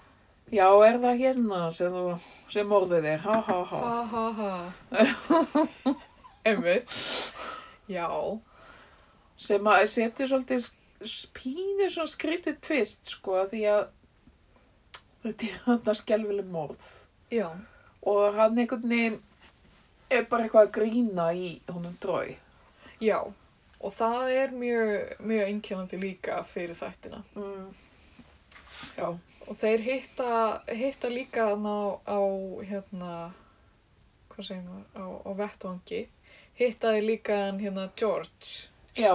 Já, 0.51 0.67
er 0.83 0.97
það 0.99 1.19
hérna 1.21 1.59
sem, 1.75 1.93
þú, 1.95 2.15
sem 2.51 2.73
orðið 2.75 3.05
er? 3.13 3.21
Ha, 3.23 3.37
ha, 3.47 3.57
ha. 3.69 3.79
ha 3.81 4.03
ha 4.11 5.43
ha 5.53 5.93
einmitt 6.49 6.91
já, 7.91 8.07
Sem 9.41 9.65
að 9.71 9.85
setja 9.89 10.27
svolítið 10.29 10.67
pínu 11.33 11.87
svona 11.89 12.11
skrítið 12.11 12.59
tvist, 12.61 13.07
sko, 13.15 13.39
því 13.49 13.61
að 13.71 13.87
þetta 15.23 15.47
er 15.47 15.59
hann 15.65 15.79
að 15.89 15.97
skelvileg 16.01 16.51
morð. 16.53 16.91
já 17.33 17.47
Og 18.01 18.33
hann 18.37 18.57
einhvern 18.57 18.89
veginn 18.89 19.17
er 20.11 20.25
bara 20.29 20.45
eitthvað 20.47 20.67
að 20.67 20.75
grína 20.77 21.27
í 21.37 21.47
honum 21.71 21.95
drói. 22.01 22.35
já, 23.01 23.17
og 23.81 23.93
það 23.97 24.31
er 24.35 24.51
mjög 24.53 25.19
mjög 25.25 25.47
einkennandi 25.47 25.97
líka 26.01 26.43
fyrir 26.45 26.75
þættina 26.77 27.23
Mm. 27.35 27.71
Já, 28.97 29.07
og 29.51 29.57
þeir 29.59 29.83
hitta, 29.83 30.31
hitta 30.71 31.09
líka 31.11 31.49
á, 31.51 31.55
á 32.07 32.19
hérna 32.69 33.11
hvað 34.31 34.47
segir 34.47 34.63
maður, 34.63 34.87
á, 34.95 35.05
á 35.27 35.31
vettvangi 35.41 36.01
hittaði 36.61 37.01
líka 37.03 37.37
hann 37.47 37.59
hérna 37.59 37.89
George 37.99 38.69
já, 38.95 39.11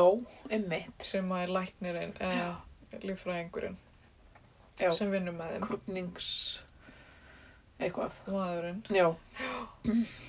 einmitt. 0.53 1.03
sem 1.05 1.33
er 1.41 1.53
læknirinn 1.57 2.15
eða 2.21 3.01
líffræðingurinn 3.03 3.77
Já, 4.77 4.91
sem 4.93 5.09
vinnur 5.09 5.33
með 5.33 5.55
þeim 5.55 5.63
krupnings 5.65 6.27
eitthvað. 7.81 8.13
maðurinn. 8.29 8.83
Já, 8.93 9.07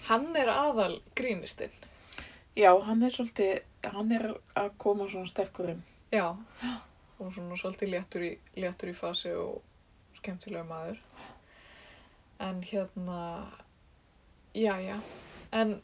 Hann 0.08 0.30
er 0.40 0.48
aðal 0.52 1.02
grínistinn. 1.20 1.74
já, 2.56 2.72
hann 2.88 3.04
er 3.04 3.12
svolítið, 3.12 3.58
hann 3.84 4.12
er 4.16 4.26
að 4.56 4.70
koma 4.80 5.08
svona 5.12 5.28
sterkur 5.28 5.74
inn. 5.74 5.84
Já. 6.16 6.30
Og 7.20 7.34
svona 7.36 7.58
svolítið 7.60 7.92
léttur 7.92 8.24
í, 8.24 8.32
léttur 8.56 8.92
í 8.92 8.96
fasi 8.96 9.32
og 9.36 9.60
skemmtilega 10.18 10.66
maður. 10.68 11.00
En 12.44 12.62
hérna, 12.62 13.22
já, 14.54 14.76
já. 14.84 14.98
En, 15.56 15.78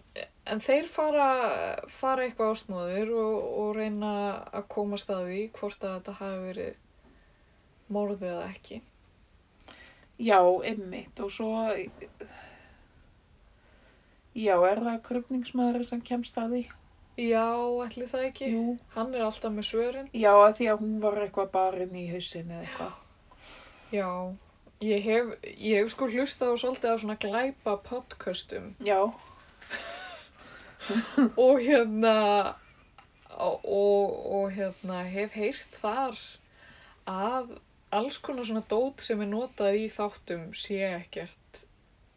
en 0.46 0.62
þeir 0.62 0.90
fara, 0.92 1.28
fara 1.90 2.26
eitthvað 2.28 2.54
ásnúður 2.54 3.14
og, 3.18 3.36
og 3.64 3.70
reyna 3.78 4.14
að 4.52 4.68
komast 4.76 5.12
að 5.14 5.30
því 5.30 5.44
hvort 5.56 5.86
að 5.86 5.96
þetta 5.98 6.18
hafi 6.20 6.42
verið 6.50 6.82
morðið 7.94 8.30
eða 8.34 8.50
ekki. 8.52 8.82
Já, 10.24 10.40
einmitt. 10.70 11.20
Og 11.24 11.32
svo, 11.34 11.50
já, 14.38 14.56
er 14.70 14.84
það 14.86 15.04
krupningsmaður 15.08 15.88
sem 15.90 16.04
kemst 16.06 16.38
að 16.42 16.58
því? 16.58 16.64
Já, 17.24 17.46
ætli 17.86 18.08
það 18.10 18.28
ekki? 18.32 18.50
Jú. 18.56 18.66
Hann 18.96 19.14
er 19.14 19.26
alltaf 19.28 19.54
með 19.54 19.68
svörin. 19.70 20.12
Já, 20.18 20.32
að 20.34 20.56
því 20.60 20.70
að 20.72 20.80
hún 20.82 21.00
var 21.04 21.20
eitthvað 21.22 21.52
barinn 21.54 21.98
í 21.98 22.08
hausin 22.10 22.50
eða 22.50 22.64
eitthvað. 22.66 23.00
Já, 23.94 24.10
ég 24.82 25.06
hef, 25.06 25.36
ég 25.54 25.78
hef 25.78 25.94
sko 25.94 26.10
hlustað 26.10 26.56
á 26.58 26.62
svolítið 26.64 26.94
á 26.94 26.98
svona 26.98 27.18
glæpa 27.22 27.78
podcastum 27.86 28.74
Já, 28.82 29.14
og 31.46 31.62
hérna 31.62 32.16
og, 33.38 34.18
og 34.34 34.50
hérna 34.56 35.04
hef 35.10 35.38
heyrt 35.38 35.78
þar 35.82 36.18
að 37.10 37.56
alls 37.94 38.18
konar 38.24 38.48
svona 38.48 38.66
dót 38.70 39.04
sem 39.04 39.22
er 39.22 39.30
notað 39.30 39.80
í 39.84 39.88
þáttum 39.94 40.50
sé 40.58 40.80
ekkert 40.88 41.64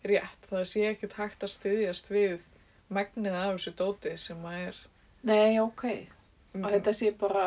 rétt. 0.06 0.48
Það 0.50 0.66
sé 0.70 0.84
ekkert 0.90 1.16
hægt 1.20 1.44
að 1.44 1.54
styðjast 1.56 2.10
við 2.12 2.44
megnið 2.92 3.36
af 3.36 3.56
þessu 3.56 3.72
dóti 3.76 4.14
sem 4.20 4.44
að 4.46 4.60
er 4.68 4.82
nei, 5.26 5.58
ok. 5.60 5.84
Að 6.56 6.70
þetta 6.78 6.94
sé 6.96 7.10
bara, 7.18 7.46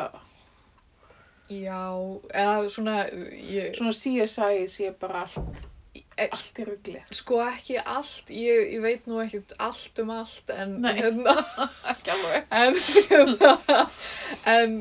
Já, 1.50 1.82
eða 2.30 2.68
svona 2.70 2.96
ég, 3.10 3.72
svona 3.74 3.90
CSI 3.96 4.66
sé 4.70 4.90
bara 5.00 5.24
allt, 5.26 5.64
e, 5.96 6.28
allt 6.28 6.60
í 6.62 6.66
rugli. 6.68 7.00
sko 7.10 7.40
ekki 7.42 7.80
allt 7.82 8.30
ég, 8.30 8.70
ég 8.76 8.84
veit 8.84 9.08
nú 9.10 9.18
ekkert 9.24 9.56
allt 9.58 9.98
um 10.04 10.12
allt 10.14 10.52
en 10.54 10.76
Nei. 10.84 10.92
hérna 11.00 11.34
Ekki 11.94 12.12
alveg. 12.14 12.46
en, 12.54 12.78
hérna, 12.84 13.82
en, 14.56 14.76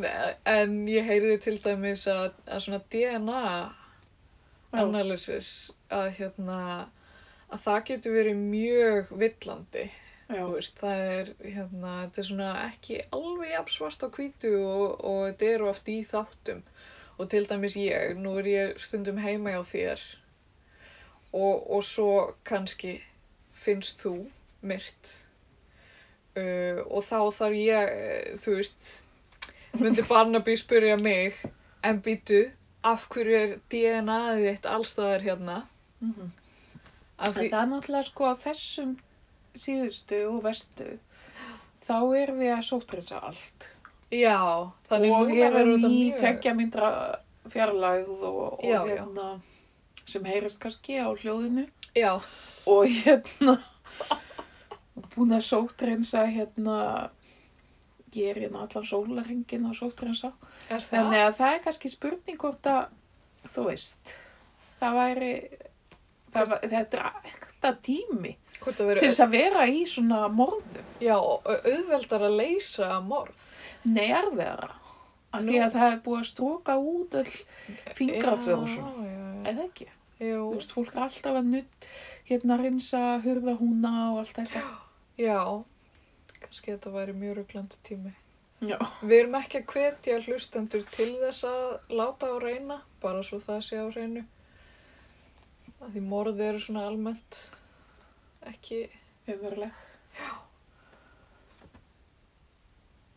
en 0.45 0.77
ég 0.91 1.10
heyriði 1.10 1.39
til 1.47 1.58
dæmis 1.65 2.05
að, 2.12 2.38
að 2.45 2.63
svona 2.67 2.82
DNA 2.93 3.43
analysis 4.84 5.71
að 5.89 6.12
hérna 6.19 6.60
að 7.49 7.63
það 7.65 7.79
getur 7.88 8.13
verið 8.19 8.43
mjög 8.45 9.10
villandi 9.23 9.88
veist, 10.30 10.78
það 10.78 11.00
er 11.12 11.30
hérna, 11.42 11.94
er 12.06 12.26
svona 12.28 12.50
ekki 12.68 13.00
alveg 13.15 13.72
svart 13.74 14.04
á 14.06 14.08
hvítu 14.13 14.52
og, 14.62 15.00
og 15.02 15.22
þetta 15.26 15.48
eru 15.56 15.70
oft 15.72 15.89
í 15.89 16.04
þáttum. 16.06 16.62
Og 17.20 17.30
til 17.32 17.48
dæmis 17.50 17.76
ég, 17.76 18.13
nú 18.15 18.38
er 18.39 18.48
ég 18.48 18.78
stundum 18.80 19.18
heima 19.20 19.56
hjá 19.56 19.63
þér 19.72 20.04
og, 21.34 21.65
og 21.76 21.82
svo 21.84 22.12
kannski 22.48 23.00
finnst 23.58 24.00
þú 24.06 24.13
myrt. 24.62 25.15
Uh, 26.38 26.86
og 26.86 27.04
þá 27.10 27.20
þarf 27.36 27.58
ég, 27.58 27.89
eh, 27.89 28.38
þú 28.39 28.56
veist 28.60 28.92
myndi 29.82 30.06
Barnaby 30.08 30.56
spyrja 30.58 30.96
mig 31.02 31.42
en 31.84 32.00
býtu, 32.06 32.46
af 32.86 33.10
hverju 33.12 33.36
er 33.36 33.58
DNA-ið 33.74 34.46
þitt 34.46 34.70
allstaðar 34.70 35.26
hérna? 35.26 35.58
Af 37.20 37.28
En 37.28 37.34
því, 37.36 37.50
það 37.50 37.62
er 37.62 37.70
náttúrulega 37.74 38.08
sko 38.08 38.30
á 38.30 38.36
þessum 38.46 38.94
síðustu 39.60 40.19
og 40.32 40.41
vestu, 40.45 40.88
þá 41.88 41.95
erum 42.22 42.39
við 42.43 42.54
að 42.56 42.65
sótrinsa 42.69 43.19
allt. 43.30 43.69
já 44.12 44.38
og 44.89 45.32
erum 45.36 45.86
í 45.89 46.12
tveggja 46.17 46.54
myndra 46.58 46.89
fjarlægð 47.50 48.24
og, 48.26 48.39
og 48.60 48.63
Já, 48.65 48.80
já. 48.86 48.95
hérna, 48.95 49.28
sem 50.10 50.26
heyrist 50.26 50.60
kannski 50.62 50.98
á 51.02 51.10
hljóðinu. 51.13 51.67
já, 51.95 52.15
Og 52.69 52.86
hérna, 52.86 53.56
búin 55.15 55.34
að 55.34 55.45
sótrinsa 55.48 56.26
hérna, 56.30 57.10
ég 58.13 58.30
er 58.36 58.41
hérna 58.43 58.65
allan 58.65 58.86
sólarringin 58.86 59.65
að 59.69 59.78
sótrinsa. 59.80 60.32
það? 60.69 60.86
Þannig 60.89 61.24
að 61.28 61.38
það 61.39 61.54
er 61.56 61.63
kannski 61.65 61.89
spurning 61.93 62.38
hvort 62.41 62.69
að, 62.69 62.89
þú 63.54 63.65
veist, 63.69 64.13
það 64.82 65.00
væri, 65.00 65.32
það, 66.34 66.54
þetta 66.69 66.98
er 67.00 67.06
ekta 67.60 67.76
tími 67.84 68.36
til 68.63 69.00
þess 69.04 69.19
að 69.24 69.32
vera 69.34 69.65
í 69.67 69.84
svona 69.88 70.28
morðum. 70.32 70.84
já, 71.04 71.15
auðveldar 71.15 72.24
að 72.28 72.36
leysa 72.39 73.00
morð. 73.04 73.36
Nei, 73.86 74.10
erfiðara. 74.12 74.76
Af 75.32 75.43
því 75.45 75.60
að 75.62 75.76
það 75.76 75.91
er 75.93 76.00
búið 76.04 76.19
að 76.19 76.28
stróka 76.30 76.76
út 76.82 77.15
öll 77.19 77.34
fingraför 77.95 78.56
og 78.63 78.67
svona. 78.67 79.10
Eða 79.48 79.65
ekki? 79.67 79.88
Jú, 80.19 80.39
Þú 80.50 80.56
veist, 80.58 80.74
fólk 80.76 80.95
er 80.95 81.04
alltaf 81.06 81.38
að 81.39 81.52
nutt, 81.54 81.86
hérna 82.28 82.58
rinsa, 82.60 83.04
hurða 83.24 83.54
húna 83.60 83.93
og 84.13 84.17
allt 84.24 84.36
þetta. 84.41 84.63
já, 85.19 85.63
kannski 86.39 86.74
þetta 86.74 86.91
væri 86.91 87.13
mjög 87.13 87.38
ruglandi 87.38 87.80
tími. 87.88 88.12
Já. 88.60 88.76
Við 89.02 89.15
erum 89.22 89.38
ekki 89.39 89.62
að 89.62 89.69
hvetja 89.72 90.17
hlustendur 90.26 90.84
til 90.91 91.13
þess 91.22 91.45
að 91.48 91.95
láta 91.95 92.28
á 92.28 92.36
reyna, 92.43 92.82
bara 93.00 93.24
svo 93.24 93.39
það 93.39 93.62
sé 93.63 93.80
á 93.80 93.88
reynu. 93.95 94.26
Að 95.80 95.94
því 95.96 96.02
morði 96.12 96.46
eru 96.50 96.60
svona 96.63 96.86
almennt 96.89 97.38
ekki, 98.50 98.82
Umveruleg. 99.30 99.72
Já. 100.20 100.32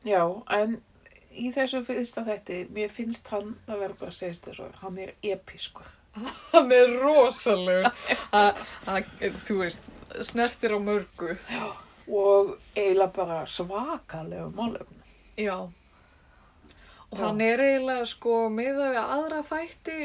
Já, 0.07 0.23
en 0.59 0.77
í 1.33 1.51
þessu 1.55 1.81
fyrsta 1.87 2.25
þætti, 2.27 2.57
mér 2.75 2.91
finnst 2.93 3.29
hann, 3.33 3.55
það 3.67 3.83
verður 3.85 3.99
bara 4.03 4.13
að 4.15 4.19
segja 4.19 4.39
þessu, 4.49 4.67
hann 4.83 4.99
er 5.05 5.13
episkur. 5.33 5.91
hann 6.53 6.73
er 6.77 6.97
rosalegur. 7.01 7.89
Að- 8.43 8.65
að, 8.91 9.13
Þú 9.47 9.59
veist, 9.63 9.87
snertir 10.29 10.75
á 10.77 10.79
mörgu. 10.83 11.37
Og 12.13 12.57
eiginlega 12.77 13.13
bara 13.17 13.39
svakalegu 13.49 14.51
málefni. 14.59 14.99
Já. 15.41 15.57
Og 17.13 17.19
hann 17.21 17.41
er 17.45 17.61
eiginlega 17.61 18.07
sko 18.09 18.37
miðað 18.49 18.95
við 18.95 19.01
aðra 19.03 19.41
þætti, 19.45 19.97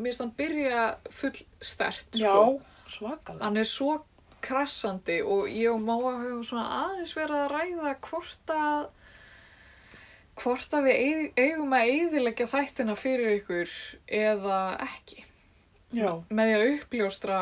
minnst 0.00 0.22
hann 0.22 0.30
byrja 0.38 0.84
full 1.12 1.34
stert 1.60 2.06
sko. 2.16 2.24
Já, 2.24 2.90
svakalega. 2.94 3.44
Hann 3.44 3.56
er 3.60 3.68
svo 3.68 3.98
krassandi 4.44 5.18
og 5.24 5.46
ég 5.52 5.70
og 5.72 5.80
Máa 5.84 6.14
höfum 6.22 6.40
svona 6.44 6.64
aðeins 6.84 7.12
verið 7.16 7.42
að 7.42 7.52
ræða 7.52 7.92
hvort 8.08 8.54
að 8.54 8.86
hvort 10.40 10.72
að 10.74 10.88
við 10.88 10.96
eig- 11.04 11.36
eigum 11.44 11.76
að 11.76 11.90
eyðileggja 11.92 12.48
þættina 12.50 12.96
fyrir 12.98 13.36
ykkur 13.38 13.70
eða 14.08 14.58
ekki. 14.88 15.20
Já, 15.94 16.10
Með 16.30 16.48
því 16.50 16.54
að 16.56 16.64
uppljóstra, 16.72 17.38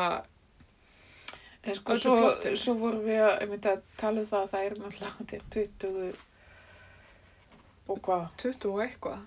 sko, 1.73 1.93
Öllu 1.95 1.99
svo, 2.03 2.13
plottinu. 2.19 2.57
svo 2.59 2.73
vorum 2.77 3.01
við 3.07 3.23
að, 3.23 3.55
að 3.71 3.81
tala 3.97 4.21
um 4.21 4.27
það 4.29 4.43
að 4.43 4.51
það 4.53 4.67
er 4.67 4.75
náttúrulega 4.83 5.27
til 5.31 5.41
20 5.55 6.13
og 7.87 8.01
hvað? 8.05 8.27
20 8.41 8.69
og 8.71 8.81
eitthvað, 8.85 9.23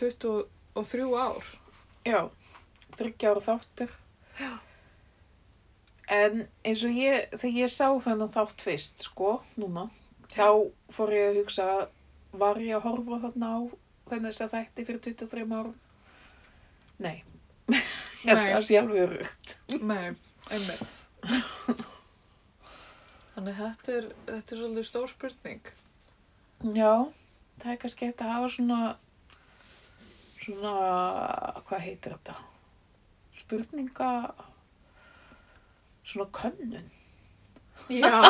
23 0.00 1.08
ár. 1.18 1.50
Já, 2.06 2.20
þryggja 2.96 3.32
ára 3.32 3.44
þáttur. 3.44 3.94
Já. 4.38 4.52
En 6.08 6.46
eins 6.64 6.82
og 6.88 6.94
ég, 6.96 7.28
þegar 7.34 7.56
ég 7.58 7.72
sá 7.72 7.88
þennan 8.00 8.32
þátt 8.32 8.64
fyrst, 8.64 9.02
sko, 9.04 9.34
núna, 9.60 9.88
þá 10.32 10.70
fór 10.94 11.12
ég 11.12 11.32
að 11.32 11.40
hugsa, 11.42 11.66
var 12.32 12.60
ég 12.64 12.78
að 12.78 12.86
horfa 12.88 13.20
þarna 13.26 13.50
á 13.52 13.58
þennan 14.08 14.32
þess 14.32 14.44
að 14.46 14.54
þætti 14.54 14.86
fyrir 14.88 15.02
23 15.04 15.44
árum? 15.52 15.76
Nei, 17.04 17.18
ég 17.74 18.32
held 18.32 18.40
að 18.40 18.54
það 18.54 18.66
sé 18.70 18.80
alveg 18.80 19.12
rugt. 19.12 19.54
Nei, 19.84 20.08
einmitt. 20.48 20.96
Þannig 23.34 23.60
þetta 23.60 23.92
er, 23.94 24.06
þetta 24.30 24.54
er 24.54 24.60
svolítið 24.62 24.88
stór 24.88 25.12
spurning. 25.12 25.68
Já, 26.74 26.92
það 27.62 27.72
er 27.74 27.80
kannski 27.82 28.08
hægt 28.08 28.22
að 28.24 28.32
hafa 28.34 28.48
svona, 28.54 28.80
svona, 30.42 30.74
hvað 31.68 31.84
heitir 31.86 32.14
þetta? 32.16 32.36
Spurninga, 33.38 34.10
svona 36.08 36.28
könnun. 36.38 36.88
Já. 37.88 38.18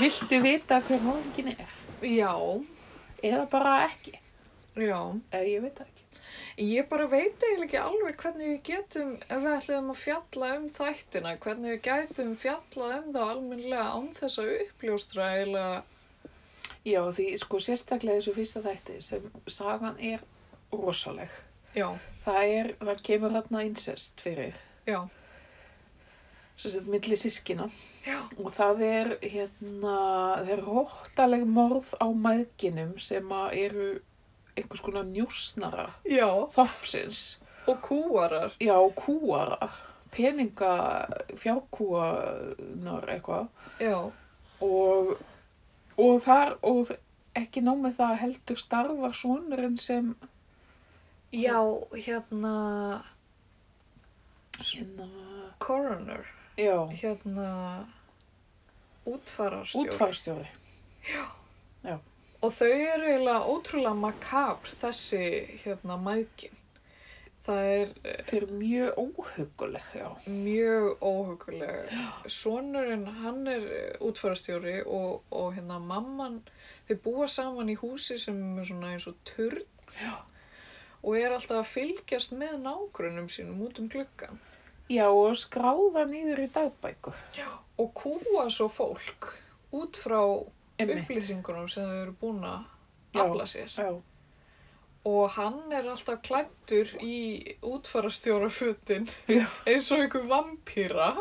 Viltu 0.00 0.36
vita 0.44 0.80
hver 0.86 1.00
hóðingin 1.04 1.52
er? 1.54 1.70
Já, 2.06 2.32
Eða 3.20 3.44
bara 3.52 3.72
ekki? 3.86 4.14
já. 4.80 5.00
Eða 5.32 5.44
ég 5.44 5.60
veit 5.66 5.80
ekki. 5.84 6.04
Ég 6.60 6.88
bara 6.88 7.06
veit 7.08 7.40
eiginlega 7.44 7.66
ekki 7.66 7.78
alveg 7.80 8.16
hvernig 8.20 8.48
við 8.50 8.60
getum, 8.68 9.10
ef 9.28 9.42
við 9.44 9.52
ætlum 9.54 9.90
að 9.92 10.00
fjalla 10.02 10.48
um 10.58 10.66
þættina, 10.76 11.32
hvernig 11.44 11.74
við 11.74 11.82
gætum 11.86 12.32
fjallað 12.40 12.94
um 12.98 13.08
það 13.14 13.30
almennilega 13.34 13.86
án 13.94 14.08
þess 14.18 14.40
að 14.42 14.50
uppljóstra 14.64 15.28
eiginlega, 15.36 15.78
Já, 16.84 17.02
því 17.12 17.26
sko 17.42 17.58
sérstaklega 17.60 18.18
þessu 18.20 18.34
fyrsta 18.38 18.60
þætti 18.64 18.98
sem 19.04 19.30
sagan 19.46 19.96
er 20.00 20.20
rosaleg. 20.72 21.30
já, 21.76 21.88
Það 22.24 22.44
er, 22.58 22.70
það 22.80 23.02
kemur 23.02 23.30
þarna 23.36 23.64
incest 23.66 24.20
fyrir, 24.20 24.54
já, 24.86 25.00
sem 26.56 26.70
sagt 26.72 26.86
milli 26.92 27.16
sískina. 27.16 27.70
já, 28.06 28.20
Og 28.38 28.52
það 28.56 28.82
er 28.86 29.10
hérna, 29.22 29.94
það 30.40 30.50
er 30.56 30.62
róttaleg 30.66 31.44
morð 31.46 31.92
á 32.00 32.06
mæðginum 32.08 32.96
sem 33.00 33.30
eru 33.52 34.00
einhvers 34.56 34.80
konar 34.82 35.04
njúsnarar 35.04 35.92
já, 36.04 36.26
þoppsins. 36.56 37.38
og 37.68 37.78
kúarar, 37.84 38.52
Já, 38.60 38.74
kúarar, 38.96 39.70
peninga, 40.10 41.06
fjárkúanar 41.36 43.04
eitthvað. 43.08 43.48
já, 43.80 44.10
Og, 44.60 45.16
og 45.96 46.20
þar, 46.24 46.56
og 46.66 46.92
ekki 47.38 47.62
nóg 47.64 47.80
með 47.84 47.96
það 48.00 48.14
heldur 48.24 48.60
starfar 48.60 49.16
sonurinn 49.16 49.78
sem, 49.80 50.12
já, 51.32 51.58
hérna, 51.94 52.54
hérna, 54.60 55.08
coroner, 55.62 56.26
já, 56.58 56.76
hérna, 57.02 57.50
útfararstjóri. 59.08 59.88
útfarstjóri. 59.88 60.48
Og 62.40 62.54
þau 62.56 62.70
eru 62.72 63.04
eiginlega 63.04 63.48
ótrúlega 63.52 63.96
makabr, 64.00 64.70
þessi, 64.80 65.24
hérna, 65.60 65.98
mæðgin. 66.00 66.59
Það 67.50 67.68
er 67.74 67.88
eh, 68.06 68.18
Þeir 68.28 68.36
eru 68.44 68.56
mjög 68.60 68.98
óhuguleg, 69.02 69.86
já. 69.98 70.08
mjög 70.30 71.02
óhuguleg. 71.02 71.94
Sonurinn, 72.40 73.06
hann 73.24 73.40
er 73.50 73.64
útfarastjóri 74.06 74.76
og, 74.86 75.24
og 75.34 75.54
hérna 75.56 75.80
mamman, 75.82 76.36
þeir 76.86 77.00
búa 77.02 77.26
saman 77.30 77.72
í 77.72 77.76
húsi 77.80 78.20
sem 78.22 78.38
er 78.60 78.68
svona 78.70 78.92
eins 78.94 79.08
og 79.10 79.18
turn 79.26 79.64
Já. 79.98 80.20
og 81.02 81.16
er 81.18 81.34
alltaf 81.34 81.64
að 81.64 81.72
fylgjast 81.72 82.36
með 82.38 82.60
nágrunum 82.62 83.26
sínum 83.32 83.58
út 83.66 83.80
um 83.82 83.88
gluggan 83.90 84.38
Já, 84.90 85.08
og 85.10 85.34
skráða 85.38 86.04
nýður 86.06 86.44
í 86.44 86.48
dagbækur. 86.54 87.18
og 87.78 87.90
kúa 87.98 88.46
svo 88.50 88.68
fólk 88.70 89.32
út 89.74 89.98
frá 89.98 90.20
Einmitt. 90.78 91.02
upplýsingunum 91.04 91.66
sem 91.70 91.82
þau 91.86 91.98
eru 92.04 92.14
búin 92.22 92.44
að 92.46 92.62
Já. 93.14 93.24
afla 93.24 93.46
sér. 93.50 93.70
Já, 93.74 93.90
Og 95.08 95.30
hann 95.32 95.72
er 95.72 95.86
alltaf 95.88 96.20
klættur 96.26 96.90
í 97.00 97.56
útfarastjórafutin 97.64 99.06
eins 99.66 99.88
og 99.94 100.02
einhver 100.04 100.26
vampýra. 100.28 101.14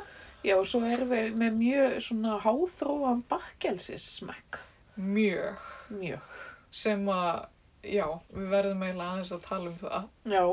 já, 0.44 0.56
og 0.58 0.68
svo 0.68 0.82
erum 0.88 1.14
við 1.14 1.38
með 1.40 1.56
mjög 1.60 1.96
svona 2.04 2.40
háþróan 2.44 3.24
bakkelsissmekk. 3.30 4.60
Mjög. 5.00 5.64
Mjög. 5.90 6.34
Sem 6.72 7.08
að, 7.08 7.46
já, 7.84 8.08
við 8.36 8.52
verðum 8.52 8.84
eiginlega 8.84 9.14
aðeins 9.14 9.32
að 9.32 9.48
tala 9.48 9.72
um 9.72 9.80
það. 9.80 10.10
Já, 10.28 10.44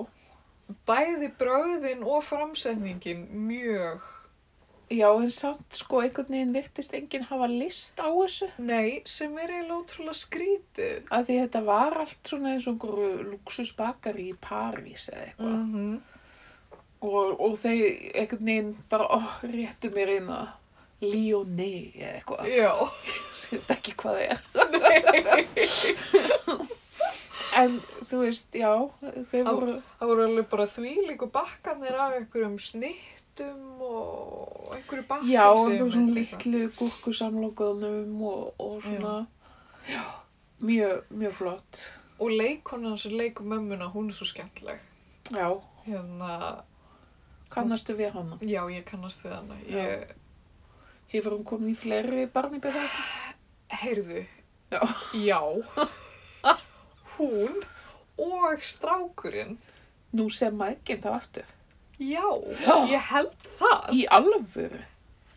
Bæði 0.87 1.29
bröðin 1.39 2.01
og 2.03 2.25
framsetningin 2.27 3.27
mjög. 3.47 4.03
Já, 4.91 5.09
en 5.23 5.31
samt 5.31 5.75
sko 5.81 6.01
einhvern 6.05 6.31
veginn 6.35 6.53
virtist 6.55 6.93
enginn 6.95 7.25
hafa 7.31 7.47
list 7.51 7.99
á 7.99 8.09
þessu. 8.11 8.49
Nei, 8.59 9.03
sem 9.05 9.33
er 9.39 9.51
eiginlega 9.51 9.79
ótrúlega 9.81 10.15
skrítið. 10.21 11.01
Að 11.11 11.25
því 11.31 11.39
þetta 11.45 11.63
var 11.67 11.99
allt 12.05 12.21
svona 12.31 12.53
eins 12.55 12.67
og 12.67 12.73
einhverju 12.77 13.23
luxusbakari 13.33 14.29
í 14.33 14.37
París 14.49 15.09
eða 15.13 15.25
eitthvað. 15.31 15.57
-hmm. 15.73 15.97
Og, 17.07 17.41
og 17.41 17.59
þau 17.61 17.75
einhvern 18.15 18.47
veginn 18.47 18.77
bara, 18.91 19.05
ó, 19.11 19.19
réttu 19.43 19.91
mér 19.95 20.09
inn 20.17 20.31
að 20.33 20.47
Lyonnais 21.01 21.95
eða 21.97 22.15
eitthvað. 22.21 22.47
Já. 22.49 22.73
Ég 23.53 23.61
veit 23.63 23.71
ekki 23.77 23.93
hvað 23.95 24.15
það 24.17 24.25
er. 24.27 24.39
Nei. 24.75 26.57
En 27.57 27.79
þú 28.11 28.19
veist, 28.25 28.49
já, 28.55 28.69
Á- 28.75 29.53
voru, 29.55 29.77
Það 29.99 30.09
voru 30.11 30.23
alveg 30.27 30.49
bara 30.51 30.67
þvílíku 30.69 31.29
bakkanir 31.33 31.95
af 31.97 32.17
einhverjum 32.19 32.59
snittum 32.61 33.81
og 33.81 34.46
einhverju 34.75 35.05
bakki 35.09 35.33
já, 35.33 35.45
einhverjum 35.53 35.91
svona 35.93 36.13
litlu 36.17 36.61
gúrkusamlokunum 36.79 38.23
og, 38.23 38.55
og 38.61 38.83
svona, 38.83 39.27
já, 39.89 40.03
mjög, 40.61 41.05
mjög 41.11 41.33
flott. 41.35 41.81
Og 42.19 42.31
leikonan 42.33 42.99
sem 42.99 43.13
leikur 43.13 43.45
mömmuna, 43.45 43.91
hún 43.93 44.09
er 44.09 44.15
svo 44.17 44.25
skemmtileg. 44.27 44.79
Já, 45.31 45.51
Hérna, 45.87 46.63
kannastu 47.51 47.95
við 47.95 48.11
hana? 48.17 48.39
já, 48.41 48.63
ég 48.73 48.85
kannast 48.89 49.23
við 49.25 49.35
hana. 49.37 49.59
Ég, 49.69 50.15
Hefur 51.13 51.37
hún 51.37 51.45
komin 51.47 51.71
í 51.71 51.77
fleiri 51.79 52.27
barnibjöða? 52.27 52.83
heyrðu, 53.71 54.25
Já. 54.71 54.81
já, 55.15 55.41
hún 57.19 57.63
og 58.19 58.63
strákurinn, 58.65 59.59
Nú 60.17 60.31
sem 60.33 60.55
maðurinn 60.57 61.03
þá 61.03 61.09
aftur. 61.13 61.45
Já, 61.99 62.27
Já. 62.61 62.75
ég 62.91 63.09
held 63.11 63.49
það. 63.61 63.89
Í 63.97 64.05
alvöru? 64.19 64.83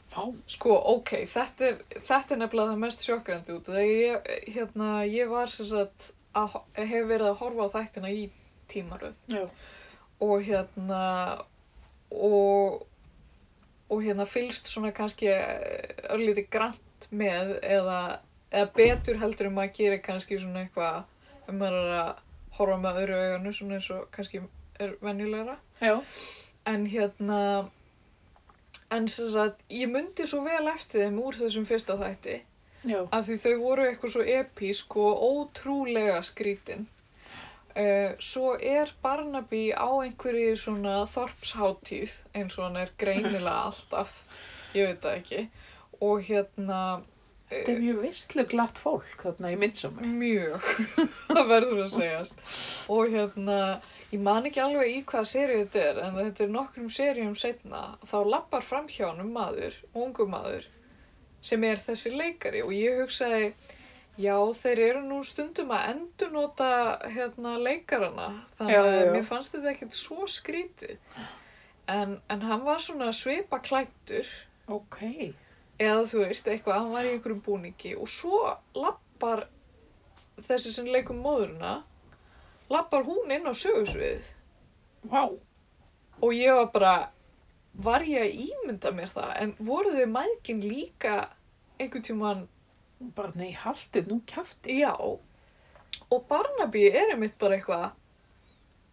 Fá. 0.09 0.21
Sko, 0.49 0.75
ok, 0.95 1.11
þetta 1.29 1.67
er, 1.69 1.81
þetta 2.07 2.35
er 2.35 2.41
nefnilega 2.43 2.73
það 2.73 2.83
mest 2.83 3.05
sjokkrandi 3.05 3.55
út. 3.55 3.69
Þegar 3.69 3.89
ég, 3.89 4.29
hérna, 4.55 4.91
ég 5.05 5.29
var 5.31 5.53
sem 5.53 5.69
sagt, 5.69 6.11
að, 6.37 6.59
hef 6.79 7.09
verið 7.09 7.27
að 7.29 7.39
horfa 7.43 7.67
á 7.69 7.73
þættina 7.77 8.13
í 8.13 8.23
tímaröð. 8.71 9.17
Já. 9.29 9.43
Og 10.25 10.41
hérna, 10.43 11.03
og, 12.11 12.81
og 13.89 14.01
hérna 14.03 14.25
fylgst 14.29 14.67
svona 14.71 14.91
kannski 14.95 15.29
örlítið 16.09 16.49
grant 16.51 17.07
með 17.13 17.55
eða 17.63 18.01
eða 18.49 18.69
betur 18.73 19.19
heldur 19.21 19.49
en 19.49 19.55
maður 19.57 19.75
gerir 19.77 20.01
kannski 20.05 20.39
svona 20.41 20.65
eitthvað 20.65 21.03
er 21.69 21.75
að 21.77 22.11
horfa 22.57 22.77
með 22.81 23.01
öðru 23.03 23.17
auganu 23.23 23.53
svona 23.55 23.77
eins 23.77 23.89
og 23.93 24.07
kannski 24.13 24.41
er 24.81 24.95
venjulegra 25.03 25.57
Já. 25.81 25.99
En 26.65 26.85
hérna 26.89 27.41
en 28.91 29.07
sem 29.07 29.27
sagt, 29.29 29.61
ég 29.69 29.89
myndi 29.91 30.25
svo 30.27 30.41
vel 30.45 30.67
eftir 30.71 31.05
þeim 31.05 31.19
úr 31.21 31.37
þessum 31.37 31.67
fyrsta 31.69 31.97
þætti. 31.99 32.39
Já. 32.87 33.03
af 33.11 33.27
því 33.27 33.35
þau 33.43 33.55
voru 33.59 33.85
eitthvað 33.89 34.13
svo 34.13 34.21
epísk 34.23 34.95
og 35.01 35.23
ótrúlega 35.25 36.21
skrítin. 36.23 36.87
Uh, 37.75 38.15
svo 38.19 38.55
er 38.55 38.91
Barnaby 39.03 39.69
á 39.75 39.87
einhverju 39.99 40.55
svona 40.57 41.03
þorpsháttíð 41.11 42.15
eins 42.35 42.57
og 42.57 42.65
hann 42.65 42.79
er 42.81 42.93
greinilega 42.99 43.67
alltaf. 43.67 44.15
Ég 44.73 44.89
veit 44.89 45.03
það 45.03 45.19
ekki. 45.19 45.43
Og 45.99 46.23
hérna 46.23 46.79
Þetta 47.49 47.71
er 47.73 47.79
mjög 47.81 48.01
visslu 48.03 48.43
glatt 48.49 48.77
fólk 48.77 49.23
þarna 49.23 49.49
í 49.49 49.55
myndsumar. 49.57 50.05
Mjög, 50.05 50.67
það 51.31 51.47
verður 51.49 51.79
að 51.85 51.93
segjast. 51.95 52.43
Og 52.93 53.09
hérna, 53.09 53.55
ég 54.11 54.21
man 54.25 54.45
ekki 54.45 54.61
alveg 54.61 54.91
í 54.93 54.99
hvaða 55.09 55.31
serið 55.31 55.63
þetta 55.63 55.81
er, 55.87 56.01
en 56.05 56.19
þetta 56.19 56.45
er 56.45 56.51
nokkrum 56.53 56.91
seríum 56.93 57.33
setna, 57.39 57.81
þá 58.05 58.17
lappar 58.29 58.65
framhjá 58.67 59.07
honum 59.09 59.33
maður, 59.33 59.79
ungu 59.97 60.27
maður, 60.29 60.69
sem 61.41 61.65
er 61.65 61.81
þessi 61.81 62.13
leikari 62.13 62.61
og 62.61 62.75
ég 62.75 63.01
hugsaði, 63.01 63.49
já, 64.19 64.35
þeir 64.61 64.83
eru 64.85 65.01
nú 65.07 65.23
stundum 65.25 65.73
að 65.73 65.87
endurnota 65.95 66.69
hérna 67.09 67.55
leikarana, 67.57 68.29
þannig 68.59 68.83
að 68.83 69.13
mér 69.15 69.25
fannst 69.25 69.57
þetta 69.57 69.73
ekkert 69.73 69.97
svo 69.97 70.29
skrítið. 70.29 70.99
En, 71.89 72.19
en 72.29 72.45
hann 72.45 72.61
var 72.67 72.83
svona 72.85 73.09
svipa 73.15 73.57
klættur, 73.65 74.29
Ok. 74.69 75.01
Eða 75.79 76.01
þú 76.09 76.23
veist 76.25 76.47
eitthvað, 76.51 76.79
hann 76.81 76.91
var 76.93 77.07
í 77.07 77.13
einhverjum 77.15 77.41
búningi 77.45 77.93
og 77.99 78.09
svo 78.11 78.41
lappar 78.75 79.45
þessi 80.47 80.73
sem 80.75 80.87
leikum 80.91 81.19
móðurina 81.23 81.77
lappar 82.71 83.03
hún 83.07 83.31
inn 83.33 83.47
á 83.47 83.53
sögursvið 83.55 84.21
Vá. 85.09 85.23
og 86.21 86.31
ég 86.35 86.53
var 86.59 86.69
bara 86.75 86.93
var 87.79 88.03
ég 88.03 88.25
að 88.25 88.39
ímynda 88.49 88.91
mér 88.95 89.11
það 89.13 89.33
en 89.43 89.53
voru 89.63 89.93
þau 89.95 90.07
mæðgin 90.11 90.63
líka 90.67 91.17
einhvern 91.79 92.03
tímann, 92.03 92.47
Bara 93.15 93.31
nei, 93.39 93.53
haltu 93.55 94.01
nú 94.09 94.17
kjafti. 94.27 94.81
já 94.83 94.91
og 94.99 96.25
Barnaby 96.27 96.89
er 96.91 97.13
einmitt 97.13 97.37
bara 97.39 97.55
eitthvað 97.55 97.91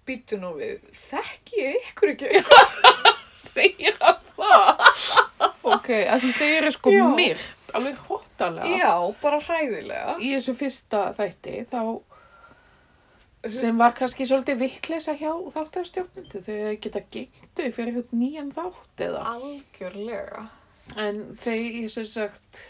býtu 0.06 0.38
nú 0.38 0.52
við, 0.54 0.84
þekki 0.94 1.58
ég 1.58 1.88
ykkur 1.90 2.12
ekki 2.12 2.30
hann 3.98 4.20
það? 4.36 5.25
Ok, 5.74 5.88
að 6.14 6.20
því 6.24 6.32
þeir 6.38 6.56
eru 6.60 6.72
sko 6.76 6.92
Já. 6.94 7.04
myrt, 7.16 7.72
alveg 7.74 7.96
hóttalega. 8.08 8.76
já, 8.78 8.92
bara 9.22 9.40
hræðilega 9.42 10.16
Í 10.22 10.34
þessu 10.36 10.54
fyrsta 10.58 11.00
þætti 11.18 11.56
þá 11.72 11.80
sem 13.46 13.76
var 13.78 13.92
kannski 13.94 14.26
svolítið 14.26 14.58
vitleisa 14.64 15.12
hjá 15.14 15.30
þáttarstjórnundu 15.54 16.40
þegar 16.42 16.70
þeir 16.72 16.78
geta 16.86 17.02
gengtu 17.14 17.66
fyrir 17.76 17.92
einhvern 17.92 18.18
nýjan 18.22 18.48
þátt 18.56 19.04
eða. 19.06 19.20
algjörlega 19.36 20.46
En 21.02 21.20
þeir, 21.42 21.88
sem 21.90 22.04
sagt, 22.06 22.60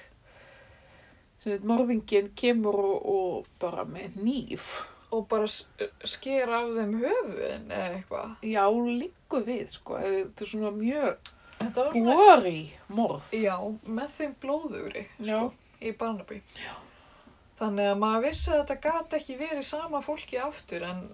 sem 1.41 1.53
sagt, 1.55 1.65
morðingin 1.69 2.31
kemur 2.37 2.77
og, 2.81 3.09
og 3.13 3.49
bara 3.61 3.85
með 3.89 4.17
nýf. 4.25 4.69
og 5.13 5.27
bara 5.31 5.47
s- 5.49 5.67
sker 6.05 6.51
af 6.51 6.71
þeim 6.77 6.95
höfuðin 7.01 7.69
eða 7.71 7.91
eitthvað 7.95 8.47
Já, 8.51 8.65
líku 8.73 9.41
við, 9.47 9.69
sko. 9.77 10.01
Þetta 10.03 10.45
er 10.45 10.51
svona 10.51 10.73
mjög 10.77 11.31
Þetta 11.61 11.85
var 11.87 11.95
svona, 11.95 12.17
góri 12.19 12.59
morð. 12.93 13.31
já, 13.33 13.55
með 13.89 14.11
þeim 14.19 14.35
blóðugri, 14.43 15.05
sko, 15.21 15.41
í 15.81 15.93
Barnaby. 15.97 16.43
Já. 16.61 16.75
Þannig 17.57 17.89
að 17.89 18.01
maður 18.03 18.25
vissi 18.27 18.51
að 18.53 18.59
þetta 18.61 18.77
gat 18.85 19.17
ekki 19.17 19.39
verið 19.41 19.65
sama 19.65 20.03
fólki 20.05 20.37
aftur 20.45 20.85
en, 20.85 21.07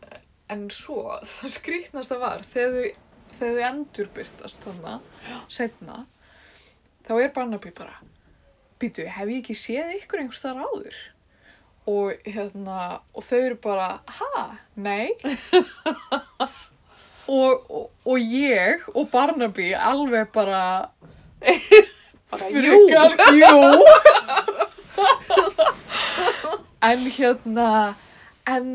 en 0.51 0.65
svo, 0.75 1.05
það 1.37 1.55
skrýtnasta 1.57 2.19
var, 2.23 2.43
þegar 2.55 2.75
þau, 2.75 3.07
þegar 3.39 3.61
þau 3.61 3.69
endurbyrtast 3.71 4.67
þannig, 4.67 5.13
setna, 5.53 6.01
þá 7.07 7.15
er 7.21 7.33
Barnaby 7.39 7.73
bara, 7.79 7.97
býtu, 8.83 9.07
hef 9.07 9.31
ég 9.31 9.45
ekki 9.45 9.59
séð 9.59 9.95
ykkur 10.01 10.25
einhvers 10.25 10.43
þar 10.43 10.65
áður? 10.67 11.01
Og 11.91 12.29
hérna, 12.31 12.83
og 13.11 13.25
þau 13.27 13.39
eru 13.41 13.57
bara, 13.63 13.89
ha, 14.07 14.43
nei? 14.79 15.15
og, 17.29 17.71
og, 17.71 17.91
og 18.07 18.19
ég 18.19 18.87
og 18.95 19.11
Barnaby 19.13 19.73
alveg 19.79 20.29
bara, 20.35 20.63
Bara, 22.33 22.49
jú. 22.49 22.79
Frekar, 22.89 23.13
jú. 23.37 23.59
en 26.89 26.99
hérna, 27.17 27.69
en, 28.49 28.69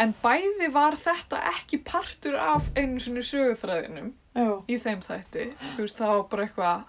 en 0.00 0.14
bæði 0.22 0.68
var 0.72 0.96
þetta 0.98 1.40
ekki 1.50 1.80
partur 1.86 2.38
af 2.38 2.70
einu 2.78 3.02
sinni 3.02 3.24
söguþræðinum 3.26 4.12
Já. 4.34 4.48
í 4.70 4.78
þeim 4.80 5.02
þætti. 5.04 5.48
Þú 5.74 5.84
veist, 5.84 5.98
það 5.98 6.12
var 6.14 6.24
bara 6.30 6.46
eitthvað, 6.46 6.86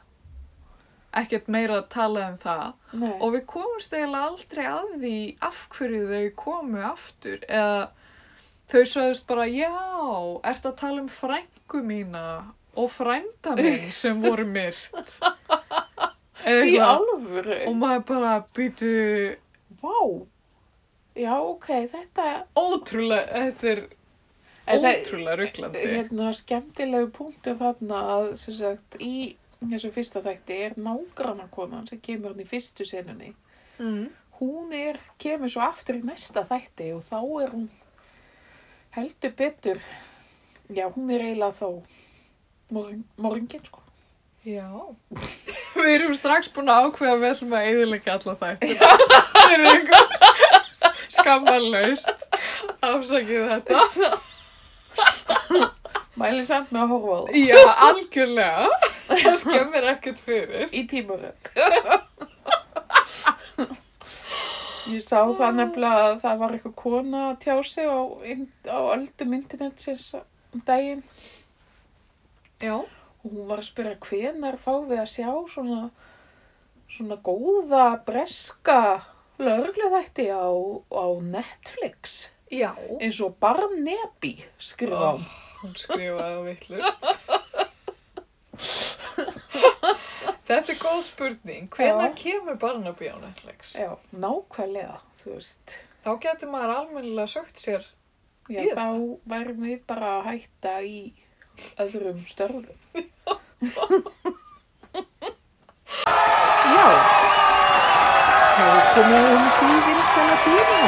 ekkert 1.23 1.51
meira 1.57 1.79
að 1.81 1.89
tala 1.95 2.29
um 2.29 2.37
það. 2.43 2.65
Nei. 3.01 3.11
Og 3.19 3.35
við 3.35 3.45
komumst 3.51 3.93
eiginlega 3.95 4.29
aldrei 4.29 4.65
að 4.69 4.95
því 5.03 5.17
af 5.49 5.61
hverju 5.75 6.03
þau 6.11 6.25
komu 6.45 6.85
aftur. 6.85 7.39
Eða 7.49 7.89
þau 8.71 8.83
sagðist 8.89 9.25
bara, 9.29 9.47
já, 9.49 9.71
ertu 10.51 10.71
að 10.71 10.77
tala 10.81 11.01
um 11.03 11.09
frængu 11.11 11.81
mína 11.85 12.25
og 12.75 12.91
frænda 12.91 13.55
minn 13.59 13.91
sem 13.95 14.21
voru 14.21 14.45
myrt. 14.47 15.17
Eða 16.45 16.65
Í 16.69 16.77
alvöru. 16.83 17.59
Og 17.69 17.77
maður 17.79 18.03
bara 18.09 18.33
býtu 18.55 18.89
Vá. 19.81 20.25
Já, 21.15 21.33
ok, 21.39 21.69
þetta 21.93 22.25
ótrúlega, 22.59 23.45
þetta 23.45 23.69
er 23.71 23.81
ótrúlega 24.75 25.37
rugglandi. 25.39 25.85
hérna 25.93 26.33
skemmtilegu 26.35 27.07
punktur 27.15 27.55
þarna 27.59 28.01
að 28.17 28.27
sem 28.41 28.57
sagt 28.57 28.97
í 28.99 29.37
þessu 29.63 29.91
fyrsta 29.95 30.21
þætti 30.25 30.57
er 30.65 30.75
nágrannakonan 30.81 31.87
sem 31.87 32.01
kemur 32.03 32.33
hann 32.33 32.43
í 32.43 32.49
fyrstu 32.49 32.85
senunni. 32.87 33.31
Mm. 33.79 34.09
Hún 34.41 34.73
er, 34.75 34.99
kemur 35.21 35.51
svo 35.51 35.63
aftur 35.63 36.01
í 36.01 36.03
næsta 36.03 36.43
þætti 36.49 36.91
og 36.97 37.05
þá 37.07 37.19
er 37.45 37.53
hún 37.55 37.69
heldur 38.95 39.33
betur, 39.37 39.79
já 40.71 40.85
hún 40.95 41.09
er 41.11 41.21
eiginlega 41.25 41.53
þá 41.59 41.67
morgin, 43.17 43.63
sko. 43.65 43.81
Já. 44.45 44.69
Við 45.75 45.89
erum 45.97 46.13
strax 46.15 46.47
búin 46.53 46.69
að 46.71 46.87
ákveða 46.89 47.15
við 47.19 47.31
ætlum 47.33 47.55
að 47.57 47.67
eðilegja 47.71 48.13
alla 48.19 48.35
þættina. 48.41 48.89
Það 49.35 49.53
er 49.55 49.63
einhver 49.71 50.05
skammarlaust. 51.15 52.27
Afsakið 52.85 53.49
þetta. 53.51 54.11
Mæli 56.21 56.45
samt 56.47 56.69
með 56.71 56.85
að 56.85 56.91
horfa 56.93 57.15
á 57.15 57.21
það 57.25 57.39
Já, 57.41 57.57
algjörlega. 57.89 58.69
Það 59.09 59.35
skemmir 59.41 59.87
ekkert 59.91 60.21
fyrir. 60.23 60.69
í 60.71 60.85
tímaröð. 60.87 61.51
Ég 64.85 65.01
sá 65.01 65.17
það 65.33 65.55
nefnilega 65.57 66.01
að 66.11 66.19
það 66.21 66.41
var 66.41 66.51
eitthvað 66.53 66.73
kona 66.77 67.21
að 67.31 67.39
tjá 67.41 67.55
sig 67.65 67.87
á, 67.89 67.99
á 68.69 68.79
öldum 68.93 69.31
internetsins 69.33 70.11
um 70.19 70.61
daginn 70.67 71.01
Já. 72.61 72.75
og 72.77 73.25
hún 73.25 73.47
var 73.49 73.63
að 73.63 73.69
spyrja 73.71 73.95
hvenar 74.05 74.59
fáum 74.61 74.85
við 74.91 75.01
að 75.01 75.09
sjá 75.15 75.31
svona, 75.49 75.81
svona 76.85 77.17
góða 77.25 77.87
breska 78.05 78.79
lögregluþætti 79.41 80.29
á, 80.29 80.53
á 80.93 81.05
Netflix 81.33 82.29
Já. 82.53 82.77
eins 83.01 83.17
og 83.25 83.39
Barnaby 83.41 84.37
skrifa 84.61 85.15
hún. 85.17 85.25
Hún 85.63 85.73
skrifaði 85.81 86.35
á 86.37 86.41
vittlust. 86.45 86.99
Þetta 90.45 90.73
er 90.75 90.77
góð 90.81 90.99
spurning. 91.07 91.67
Hvenær 91.73 92.11
Já. 92.11 92.15
kemur 92.21 92.57
Barnaby 92.61 93.07
á 93.09 93.17
Netflix? 93.21 93.71
Já, 93.81 93.95
nákvæmlega, 94.13 94.99
þú 95.17 95.33
veist. 95.35 95.77
Þá 96.05 96.11
getur 96.21 96.51
maður 96.53 96.73
almennilega 96.75 97.27
sögt 97.31 97.57
sér. 97.63 97.87
Já, 98.49 98.61
Ég- 98.61 98.75
þá 98.77 98.85
værum 99.25 99.63
við 99.65 99.79
bara 99.89 100.11
að 100.19 100.25
hætta 100.29 100.75
í 100.85 101.13
öðrum 101.81 102.21
störfum. 102.29 102.77
Já, 106.75 106.85
þá 108.55 108.65
er 108.69 108.85
komið 108.93 109.25
um 109.33 109.49
síðan 109.57 110.01
sem 110.13 110.27
að 110.35 110.39
dýra. 110.45 110.83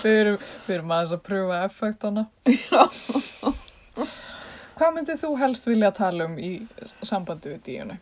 Við 0.00 0.14
erum, 0.20 0.36
við 0.70 0.78
erum 0.78 0.94
aðeins 0.94 1.16
að 1.16 1.24
pröfa 1.26 1.58
effektana. 1.66 2.26
Já. 2.70 2.84
Hvað 4.80 4.94
myndið 4.96 5.20
þú 5.20 5.34
helst 5.42 5.66
vilja 5.68 5.90
tala 5.92 6.30
um 6.30 6.38
í 6.40 6.52
sambandi 7.04 7.52
við 7.52 7.62
díunu? 7.66 7.98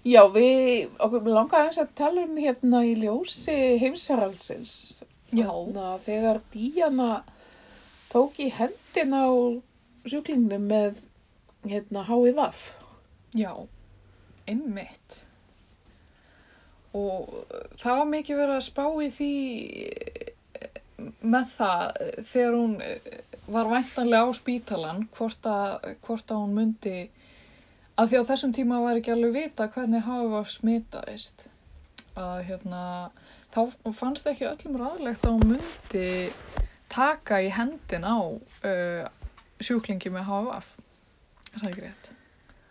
Já, 0.00 0.22
við, 0.32 0.88
okkur 0.96 1.28
langar 1.28 1.66
aðeins 1.66 1.82
að 1.82 1.92
tala 2.00 2.24
um 2.24 2.38
hérna 2.40 2.80
í 2.88 2.94
ljósi 3.02 3.56
heimsaraldsins. 3.82 4.74
Já. 5.30 5.44
Þarna, 5.46 5.92
þegar 6.02 6.40
Díana 6.50 7.10
tók 8.10 8.40
í 8.42 8.48
hendina 8.50 9.26
á 9.28 9.32
sjúklinginu 10.08 10.58
með 10.64 11.02
hérna 11.68 12.02
HIVAF. 12.08 12.64
Já, 13.36 13.52
einmitt. 14.48 15.26
Og 16.96 17.30
það 17.78 18.00
var 18.00 18.08
mikið 18.16 18.40
verið 18.40 18.56
að 18.56 18.66
spá 18.66 18.86
í 19.04 19.10
því 19.14 19.34
með 21.20 21.54
það 21.54 21.84
þegar 22.28 22.56
hún 22.56 22.76
eh, 22.84 23.22
var 23.50 23.70
væntanlega 23.70 24.28
á 24.28 24.32
spítalan 24.36 25.06
hvort 25.16 25.48
að, 25.50 25.88
hvort 26.06 26.30
að 26.30 26.42
hún 26.44 26.56
myndi 26.58 26.96
að 28.00 28.12
því 28.12 28.20
á 28.22 28.28
þessum 28.30 28.54
tíma 28.56 28.80
var 28.84 29.00
ekki 29.00 29.14
alveg 29.14 29.36
vita 29.36 29.68
hvernig 29.74 30.06
hafa 30.06 30.44
smitaðist. 30.48 31.48
Að 32.18 32.42
hérna 32.48 32.82
þá 33.54 33.60
fannst 33.96 34.28
ekki 34.30 34.48
öllum 34.48 34.78
ráðlegt 34.80 35.26
að 35.26 35.36
hún 35.38 35.54
myndi 35.54 36.08
taka 36.90 37.40
í 37.42 37.50
hendin 37.54 38.06
á 38.06 38.18
uh, 38.18 39.04
sjúklingi 39.62 40.10
með 40.12 40.26
HVF 40.30 40.70
er 41.50 41.62
það 41.62 41.70
ekki 41.70 41.84
rétt? 41.84 42.10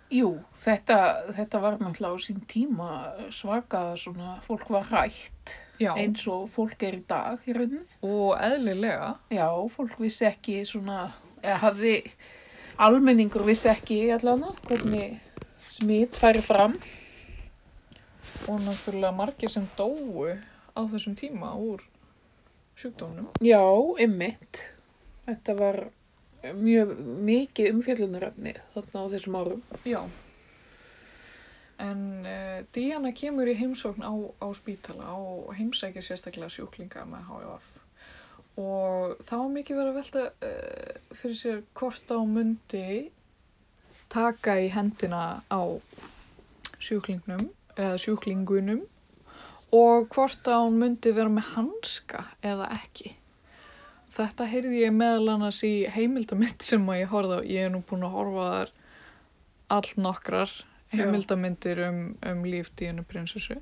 Jú, 0.09 0.29
þetta, 0.63 0.99
þetta 1.37 1.61
var 1.61 1.77
náttúrulega 1.77 2.17
á 2.17 2.25
sín 2.25 2.39
tíma 2.49 2.91
svaka 3.33 3.83
svona, 3.99 4.39
fólk 4.47 4.71
var 4.73 4.87
hrætt 4.89 5.53
Já, 5.79 5.93
eins 5.95 6.25
og 6.27 6.49
fólk 6.51 6.83
er 6.83 6.97
í 6.99 7.03
dag 7.07 7.39
í 7.47 7.53
rauninni. 7.55 7.85
og 8.03 8.35
eðlilega 8.35 9.13
Já, 9.31 9.47
fólk 9.75 9.95
vissi 9.99 10.25
ekki 10.27 10.59
svona, 10.67 11.11
eða 11.41 11.57
hafði, 11.63 11.95
almenningur 12.77 13.45
vissi 13.47 13.69
ekki 13.71 14.01
allan 14.11 14.43
hvernig 14.67 15.19
smitt 15.71 16.19
færi 16.19 16.41
fram. 16.43 16.75
og 18.47 18.59
náttúrulega 18.61 19.15
margir 19.15 19.49
sem 19.49 19.67
dóu 19.77 20.27
á 20.75 20.81
þessum 20.91 21.15
tíma 21.15 21.53
úr 21.55 21.81
sjúkdómnum. 22.79 23.29
Já, 23.43 23.61
ymmit. 23.99 24.63
Þetta 25.27 25.55
var 25.59 25.79
mjög 26.55 26.93
mikið 27.27 27.71
umfjöllunarefni 27.73 28.53
þarna 28.75 29.03
á 29.03 29.05
þessum 29.13 29.35
árum. 29.39 29.63
Já. 29.87 30.01
En 31.79 32.01
uh, 32.27 32.59
Díana 32.75 33.13
kemur 33.15 33.47
í 33.47 33.55
heimsókn 33.55 34.03
á, 34.03 34.11
á 34.43 34.47
spítala 34.57 35.13
og 35.15 35.53
heimsækir 35.55 36.03
sérstaklega 36.03 36.51
sjúklinga 36.51 37.05
með 37.07 37.29
HIF. 37.29 37.69
Og 38.59 39.15
þá 39.23 39.37
mikið 39.53 39.79
verið 39.79 39.91
að 39.93 39.99
velta 40.01 40.25
uh, 40.27 41.15
fyrir 41.15 41.39
sér 41.39 41.61
hvort 41.79 42.11
á 42.11 42.19
mundi 42.19 42.89
taka 44.11 44.57
í 44.59 44.67
hendina 44.73 45.39
á 45.47 45.61
sjúklingnum 46.81 47.47
eða 47.77 47.99
sjúklingunum 48.01 48.83
og 49.75 50.09
hvort 50.09 50.49
hún 50.49 50.79
myndi 50.81 51.13
vera 51.13 51.31
með 51.31 51.53
hanska 51.53 52.25
eða 52.41 52.71
ekki. 52.73 53.13
Þetta 54.09 54.47
heyrði 54.49 54.81
ég 54.81 54.95
meðal 54.95 55.35
annars 55.35 55.61
í 55.63 55.85
heimildamind 55.93 56.65
sem 56.65 56.87
ég 56.97 57.11
horfði 57.13 57.39
á. 57.39 57.41
Ég 57.45 57.67
er 57.67 57.73
nú 57.73 57.83
búin 57.85 58.07
að 58.07 58.15
horfa 58.17 58.49
þar 58.49 58.73
all 59.69 59.91
nokkrar 60.01 60.55
heimildamindir 60.93 61.82
um, 61.88 61.99
um 62.25 62.45
líf 62.45 62.71
Díunu 62.80 63.04
prinsessu. 63.08 63.60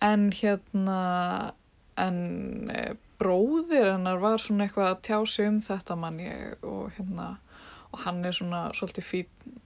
En 0.00 0.30
hérna, 0.32 1.52
en 2.00 2.70
e, 2.72 2.84
bróðir 3.20 3.92
hennar 3.92 4.20
var 4.22 4.40
svona 4.40 4.64
eitthvað 4.66 4.94
að 4.94 5.02
tjá 5.08 5.18
sig 5.28 5.48
um 5.50 5.58
þetta 5.64 5.96
mann 6.00 6.20
ég 6.22 6.64
og 6.64 6.94
hérna, 6.96 7.34
og 7.92 8.04
hann 8.06 8.24
er 8.24 8.36
svona 8.36 8.68
svolítið 8.76 9.08
fín 9.10 9.58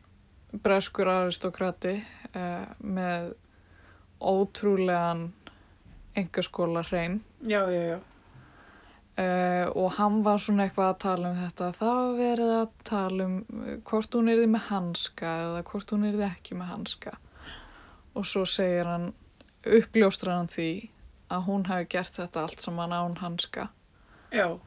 breskur 0.62 1.08
aristokrati 1.10 1.96
uh, 2.34 2.66
með 2.78 3.32
ótrúlegan 4.22 5.32
engaskóla 6.14 6.84
hreim 6.86 7.20
Já, 7.42 7.66
já, 7.70 7.82
já. 7.94 7.98
Uh, 9.20 9.66
og 9.74 9.92
hann 9.98 10.22
var 10.26 10.42
svona 10.42 10.66
eitthvað 10.66 10.92
að 10.92 11.00
tala 11.06 11.30
um 11.30 11.38
þetta. 11.42 11.70
Var 11.80 12.16
verið 12.18 12.54
að 12.58 12.66
tala 12.90 13.28
um 13.28 13.36
uh, 13.42 13.76
hvort 13.88 14.18
hún 14.18 14.32
erði 14.32 14.50
með 14.54 14.66
hanska 14.70 15.36
eða 15.46 15.62
hvort 15.70 15.94
hún 15.94 16.08
erði 16.10 16.26
ekki 16.28 16.58
með 16.58 16.72
hanska. 16.74 17.16
Og 18.14 18.28
svo 18.30 18.44
segir 18.48 18.90
hann 18.90 19.10
uppljóstra 19.64 20.38
hann 20.38 20.50
því 20.52 20.70
að 21.34 21.48
hún 21.48 21.66
hafi 21.66 21.88
gert 21.96 22.20
þetta 22.20 22.44
allt 22.44 22.62
saman 22.62 22.94
án 22.94 23.18
hanska. 23.22 23.70
Já, 24.34 24.58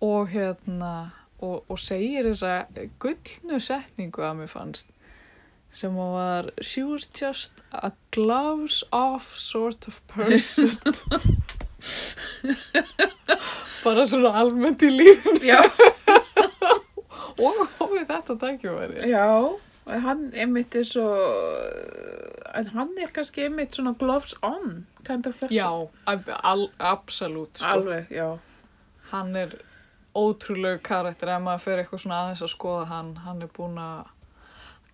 og 0.00 0.28
hérna 0.32 1.12
og, 1.40 1.64
og 1.68 1.78
segir 1.80 2.28
þessa 2.28 2.64
gullnu 3.02 3.60
setningu 3.62 4.24
að 4.24 4.40
mér 4.40 4.50
fannst 4.52 4.90
sem 5.76 5.94
að 6.02 6.14
var 6.16 6.48
she 6.66 6.82
was 6.82 7.06
just 7.14 7.62
a 7.70 7.92
gloves 8.10 8.82
off 8.92 9.36
sort 9.38 9.86
of 9.88 10.00
person 10.10 10.70
bara 13.84 14.04
svona 14.08 14.32
almennt 14.42 14.82
í 14.84 14.90
lífinu 14.92 15.40
já, 15.48 15.60
og, 17.40 17.60
og 17.80 17.94
við 17.94 18.06
þetta 18.10 18.36
tækjumæri 18.44 19.10
já. 19.10 19.26
Og 19.90 20.02
Hann 20.04 20.26
einmitt 20.38 20.74
er 20.76 20.84
svo, 20.86 21.06
en 22.54 22.68
hann 22.76 22.92
er 23.00 23.10
kannski 23.16 23.46
einmitt 23.48 23.74
svona 23.74 23.94
gloves 23.98 24.36
on, 24.46 24.84
kind 25.08 25.26
of 25.26 25.34
person. 25.40 25.56
já, 25.56 25.66
al, 26.44 26.66
absolutt 26.78 27.58
sko. 27.58 27.72
Alveg, 27.80 28.12
já. 28.14 28.28
hann 29.10 29.34
er 29.40 29.56
ótrúlegu 30.14 30.82
karakter 30.86 31.32
ef 31.34 31.42
maður 31.42 31.64
fer 31.64 31.82
eitthvað 31.82 32.04
svona 32.04 32.20
aðeins 32.24 32.44
að 32.46 32.52
skoða 32.54 32.84
hann 32.90 33.10
hann 33.24 33.42
er 33.46 33.50
búin 33.56 33.78
að 33.78 34.06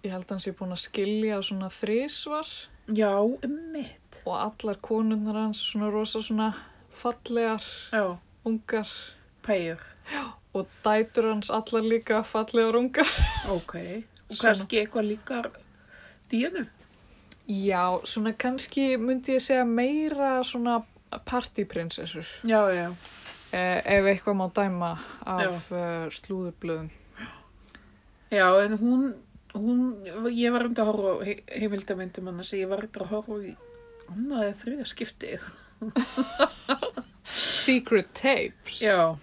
ég 0.06 0.12
held 0.14 0.24
að 0.28 0.32
hann 0.36 0.44
sé 0.46 0.54
búin 0.56 0.76
að 0.76 0.82
skilja 0.86 1.42
svona 1.44 1.68
þrísvar 1.72 2.48
Já, 2.94 3.10
einmitt. 3.42 4.20
og 4.24 4.36
allar 4.38 4.78
konunnar 4.84 5.40
hans 5.42 5.60
svona 5.72 5.90
rosa 5.92 6.22
svona 6.22 6.52
fallegar, 6.96 7.62
Já, 7.92 8.16
ungar 8.44 8.88
pæjur. 9.46 9.80
og 10.54 10.66
dætur 10.84 11.28
hans 11.32 11.50
allar 11.50 11.82
líka 11.84 12.22
fallegar 12.24 12.76
ungar 12.76 13.08
Ok. 13.48 13.74
Og 14.28 14.36
Svona. 14.36 14.54
kannski 14.54 14.80
eitthvað 14.80 15.06
líkar 15.12 15.46
dínu. 16.32 16.66
já, 17.48 18.00
svona 18.04 18.32
kannski 18.32 18.96
myndi 18.98 19.36
ég 19.36 19.40
segja 19.40 19.64
meira 19.64 20.42
svona 20.42 20.80
partyprinsessur 21.24 22.26
Já, 22.44 22.66
já. 22.74 22.90
eh, 23.52 23.82
ef 23.84 24.04
eitthvað 24.04 24.34
má 24.34 24.48
dæma 24.54 24.98
af 25.26 25.70
uh, 25.70 26.08
slúðurblöðum 26.10 26.90
Já, 28.30 28.48
en 28.64 28.78
hún, 28.78 29.14
hún, 29.54 30.02
ég 30.34 30.50
var 30.52 30.64
um 30.66 30.74
að 30.74 30.84
horfa 30.90 31.12
á 31.14 31.24
he 31.24 31.34
heimildamindum 31.60 32.26
hann 32.26 32.40
að 32.42 32.58
ég 32.58 32.68
var 32.68 32.82
um 32.82 32.90
að 32.98 33.06
horfa 33.12 33.38
í 33.46 33.54
annað 34.14 34.44
eða 34.46 34.58
þriða 34.62 34.88
skiptið. 34.92 35.48
Secret 37.36 38.12
Tapes 38.16 38.78
Já, 38.80 39.16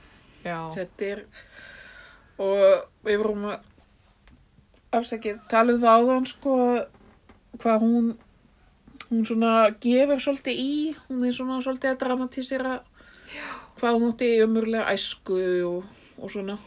já. 0.43 0.57
þetta 0.75 1.07
er, 1.07 1.21
og 2.43 3.07
við 3.07 3.21
vorum 3.21 3.47
að 3.53 3.69
afsakið, 4.93 5.39
tala 5.49 5.73
um 5.73 5.81
það 5.81 6.03
áðan 6.03 6.27
sko, 6.29 6.57
hvað 7.63 7.85
hún, 7.85 8.11
hún 9.07 9.23
svona 9.25 9.53
gefur 9.81 10.21
svolítið 10.21 10.61
í, 10.61 10.73
hún 11.07 11.23
er 11.25 11.33
svona 11.33 11.61
svolítið 11.65 11.93
að 11.93 12.01
dramatísera 12.03 12.75
hvað 13.79 13.97
hún 13.97 14.11
átti 14.13 14.29
umurlega 14.43 14.91
æsku 14.93 15.39
og, 15.67 15.87
og 16.19 16.31
svona. 16.31 16.59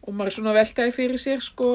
Og 0.00 0.16
maður 0.16 0.30
er 0.30 0.36
svona 0.38 0.54
að 0.54 0.60
veltaði 0.62 0.94
fyrir 0.96 1.20
sér 1.20 1.44
sko, 1.44 1.68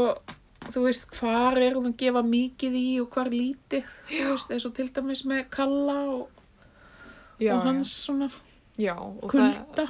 þú 0.71 0.85
veist, 0.87 1.11
hvar 1.19 1.59
er 1.61 1.75
hún 1.77 1.91
að 1.91 1.97
gefa 2.01 2.23
mikið 2.25 2.77
í 2.79 2.87
og 3.03 3.11
hvar 3.13 3.29
lítið, 3.33 3.91
þú 4.09 4.31
veist, 4.31 4.53
eins 4.55 4.65
og 4.67 4.73
til 4.77 4.87
dæmis 4.95 5.23
með 5.29 5.43
Kalla 5.53 5.99
og, 6.13 6.41
já, 7.41 7.53
og 7.55 7.67
hans 7.67 7.93
svona 8.05 8.29
já, 8.79 8.95
og, 8.97 9.27
það, 9.29 9.59
kulda. 9.59 9.87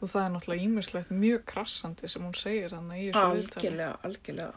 og 0.00 0.12
það 0.12 0.22
er 0.24 0.34
náttúrulega 0.34 0.66
ímislegt 0.68 1.14
mjög 1.14 1.44
krassandi 1.52 2.10
sem 2.10 2.26
hún 2.26 2.36
segir 2.38 2.74
þannig 2.74 3.02
í 3.02 3.10
þessu 3.10 3.40
viðtali. 3.40 3.88
Algjörlega, 4.10 4.52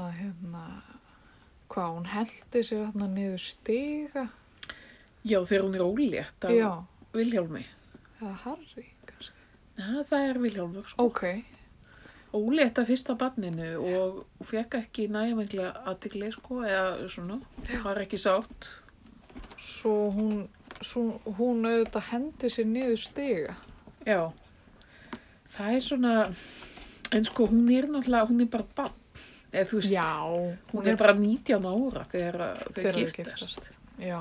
að 0.00 0.10
hérna 0.20 0.64
hvað 1.70 1.92
hún 1.96 2.08
hendi 2.10 2.64
sér 2.66 2.86
hérna 2.88 3.10
niður 3.10 3.42
stiga. 3.44 4.26
Já, 5.20 5.38
þegar 5.44 5.66
hún 5.66 5.76
er 5.76 5.84
ólétt 5.84 6.46
af 6.48 6.54
já, 6.56 6.70
Vilhjálmi. 7.12 7.66
eða 8.20 8.34
Harry 8.44 8.86
kannski. 9.06 9.34
Já, 9.76 10.02
það 10.08 10.28
er 10.28 10.38
Vilhjálmur, 10.40 10.88
sko. 10.88 11.06
ok, 11.10 11.22
Ólétt 12.32 12.78
af 12.78 12.86
fyrsta 12.86 13.14
barninu 13.18 13.70
og 13.82 14.20
fekk 14.46 14.76
ekki 14.78 15.08
nægumenglega 15.10 15.72
aðtikli, 15.90 16.28
sko, 16.32 16.60
eða 16.62 17.08
svona, 17.10 17.40
var 17.82 17.98
ekki 18.04 18.18
sátt. 18.22 18.68
svo 19.58 20.10
hún 20.14 20.48
svo 20.80 21.18
hún 21.36 21.66
auðvitað 21.68 22.06
hendi 22.12 22.48
sér 22.48 22.64
niður 22.70 22.96
stiga 23.02 23.56
Já, 24.06 24.30
það 25.52 25.74
er 25.76 25.80
svona, 25.84 26.12
en 27.12 27.24
sko, 27.28 27.46
hún 27.50 27.66
er 27.74 27.88
náttúrulega, 27.90 28.28
hún 28.30 28.40
er 28.40 28.46
bara 28.54 28.64
barn. 28.76 28.94
Eða 29.52 29.66
þú 29.72 29.80
veist, 29.80 29.92
já, 29.92 30.06
hún 30.72 30.86
er 30.86 30.96
bara 30.96 31.12
19 31.18 31.66
ára 31.66 32.04
þau 32.06 32.14
Þegar 32.14 32.94
þau 32.94 32.94
giftast. 32.94 33.18
giftast. 33.18 33.78
já, 33.98 34.20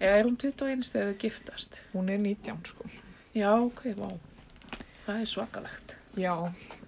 Eða 0.00 0.16
er 0.16 0.24
hún 0.24 0.36
21 0.40 0.82
þegar 0.90 1.12
þau 1.12 1.18
giftast? 1.20 1.80
hún 1.92 2.08
er 2.08 2.18
19 2.18 2.64
sko 2.72 2.88
Já, 3.36 3.52
ok, 3.60 3.82
vá. 3.94 4.08
Það 5.06 5.20
er 5.20 5.26
svakalegt. 5.30 5.92
Já, 6.18 6.34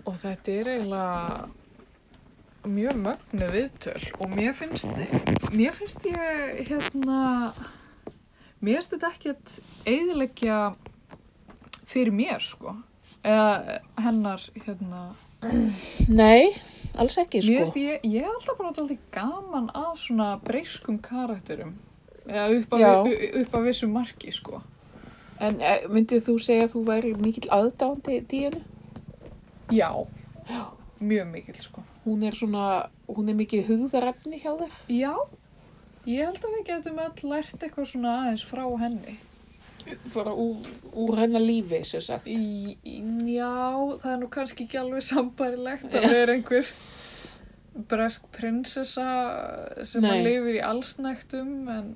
og 0.08 0.16
þetta 0.22 0.54
er 0.54 0.70
eiginlega 0.74 1.48
mjög 2.72 2.98
mögnu 3.02 3.48
viðtöl 3.52 4.04
og 4.22 4.36
mér 4.36 4.54
finnst, 4.54 4.90
mér 5.54 5.74
finnst 5.74 6.06
ég 6.06 6.62
hérna, 6.68 7.20
mér 8.62 8.78
finnst 8.78 8.94
þetta 8.94 9.12
ekkert 9.16 9.56
eiginleggja 9.86 10.60
fyrir 11.90 12.14
mér 12.14 12.40
sko, 12.42 12.76
eða 13.26 13.80
hennar 14.02 14.46
hérna, 14.64 15.02
Nei, 16.08 16.52
alls 16.94 17.16
ekki, 17.18 17.40
Mér 17.42 17.46
sko. 17.46 17.54
finnst 17.58 17.78
ég, 17.80 18.04
ég 18.06 18.22
er 18.22 18.30
alltaf 18.30 18.58
bara 18.58 18.70
alltaf 18.70 18.98
gaman 19.14 19.70
að 19.74 19.96
svona 20.04 20.28
breyskum 20.44 21.00
karakterum. 21.02 21.72
Eða 22.28 22.44
upp 22.60 22.76
að, 22.78 23.08
upp 23.40 23.56
að 23.58 23.66
vissu 23.66 23.88
marki, 23.90 24.30
sko. 24.34 24.60
En 25.42 25.58
eh, 25.58 25.88
myndið 25.90 26.28
þú 26.28 26.36
segja 26.44 26.68
að 26.68 26.76
þú 26.76 26.84
væri 26.86 27.10
mikill 27.18 27.50
aðdándi 27.50 28.20
díinu? 28.30 28.62
Já, 29.72 29.90
Já. 30.48 30.62
mjög 31.00 31.26
mikill, 31.32 31.60
sko. 31.64 31.84
Hún 32.04 32.22
er 32.26 32.36
svona, 32.38 32.88
hún 33.08 33.28
er 33.32 33.38
mikið 33.38 33.66
hugðarefni 33.70 34.40
hjá 34.42 34.52
þér. 34.60 34.78
Já, 34.92 35.12
ég 36.06 36.24
held 36.26 36.40
að 36.44 36.56
við 36.56 36.64
getum 36.70 37.02
öll 37.02 37.30
lært 37.34 37.58
eitthvað 37.62 37.92
svona 37.92 38.16
aðeins 38.22 38.46
frá 38.46 38.64
henni. 38.82 39.18
Fara 40.06 40.30
úr, 40.38 40.66
úr 40.94 41.18
hennar 41.18 41.42
lífi, 41.42 41.80
sem 41.86 42.02
sagt. 42.04 42.28
Í, 42.30 42.76
já, 43.26 43.50
það 44.02 44.10
er 44.12 44.20
nú 44.20 44.28
kannski 44.30 44.66
ekki 44.66 44.78
alveg 44.78 45.02
sambarilegt 45.08 45.88
að 45.90 46.06
vera 46.12 46.36
einhver 46.36 46.68
bresk 47.88 48.28
prinsessa 48.34 49.06
sem 49.88 50.04
að 50.04 50.26
lifir 50.26 50.58
í 50.58 50.62
allsnægtum 50.66 51.52
en, 51.72 51.90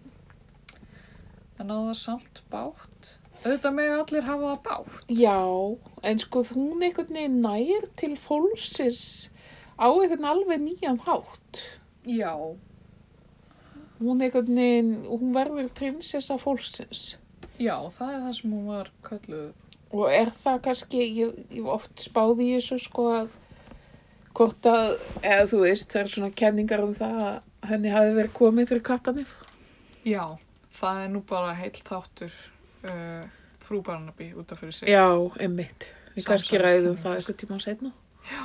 en 1.60 1.70
á 1.70 1.76
það 1.76 1.96
samt 2.00 2.42
bátt. 2.52 3.16
Auðvitað 3.46 3.74
með 3.76 3.90
allir 4.00 4.24
hafa 4.26 4.52
það 4.52 4.62
bátt. 4.66 5.02
Já, 5.22 5.36
en 6.10 6.18
sko 6.22 6.42
hún 6.50 6.82
einhvern 6.82 7.14
veginn 7.14 7.36
nær 7.44 7.84
til 8.00 8.14
fólksins 8.18 9.02
á 9.78 9.86
einhvern 9.86 10.26
alveg 10.32 10.64
nýjan 10.64 10.98
hátt. 11.06 11.62
Já, 12.06 12.32
Hún 13.96 14.20
einhvern 14.20 14.50
veginn, 14.58 14.90
hún 15.08 15.30
verður 15.32 15.70
prinsessa 15.72 16.36
fólksins. 16.36 17.16
já, 17.58 17.76
það 17.96 18.10
er 18.12 18.20
það 18.26 18.34
sem 18.36 18.50
hún 18.52 18.66
var 18.68 18.90
kölluð. 19.06 19.52
Og 19.96 20.10
er 20.12 20.28
það 20.36 20.58
kannski, 20.66 20.98
ég, 21.16 21.36
ég 21.56 21.68
oft 21.72 22.02
spáði 22.04 22.50
í 22.50 22.56
þessu 22.58 22.76
sko 22.82 23.06
að 23.14 23.30
hvort 24.36 24.66
að, 24.68 24.90
eða 25.22 25.46
þú 25.48 25.60
veist, 25.62 25.88
það 25.94 26.02
er 26.02 26.12
svona 26.12 26.30
kenningar 26.42 26.82
um 26.84 26.92
það 26.98 27.22
að 27.24 27.70
henni 27.70 27.94
hafi 27.94 28.12
verið 28.18 28.34
komið 28.36 28.68
fyrir 28.72 28.84
kattanif. 28.90 29.32
Já, 30.04 30.24
það 30.76 31.00
er 31.06 31.08
nú 31.14 31.22
bara 31.30 31.54
heill 31.56 31.80
þáttur 31.86 32.34
uh, 32.90 33.26
frú 33.62 33.82
Barnaby 33.86 34.32
út 34.38 34.52
af 34.52 34.60
fyrir 34.62 34.76
sig. 34.76 34.90
Já, 34.90 35.06
einmitt, 35.42 35.88
við 36.14 36.28
kannski 36.28 36.60
ræðum 36.62 36.98
það 37.00 37.20
eitthvað 37.20 37.40
tíma 37.42 37.60
setna 37.64 37.92
Já. 38.26 38.44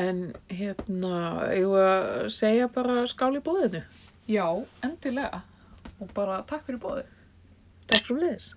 En 0.00 0.22
hérna, 0.48 1.16
ég 1.52 1.68
var 1.68 1.90
að 1.92 2.30
segja 2.32 2.68
bara 2.72 3.04
skál 3.10 3.34
í 3.36 3.44
bóðinu 3.44 3.82
Já, 4.30 4.46
endilega. 4.86 5.42
Og 6.00 6.10
bara 6.16 6.40
takk 6.48 6.64
fyrir 6.66 6.80
bóði 6.82 7.06
Takk 7.86 8.08
fyrir 8.08 8.20
bóðis 8.22 8.52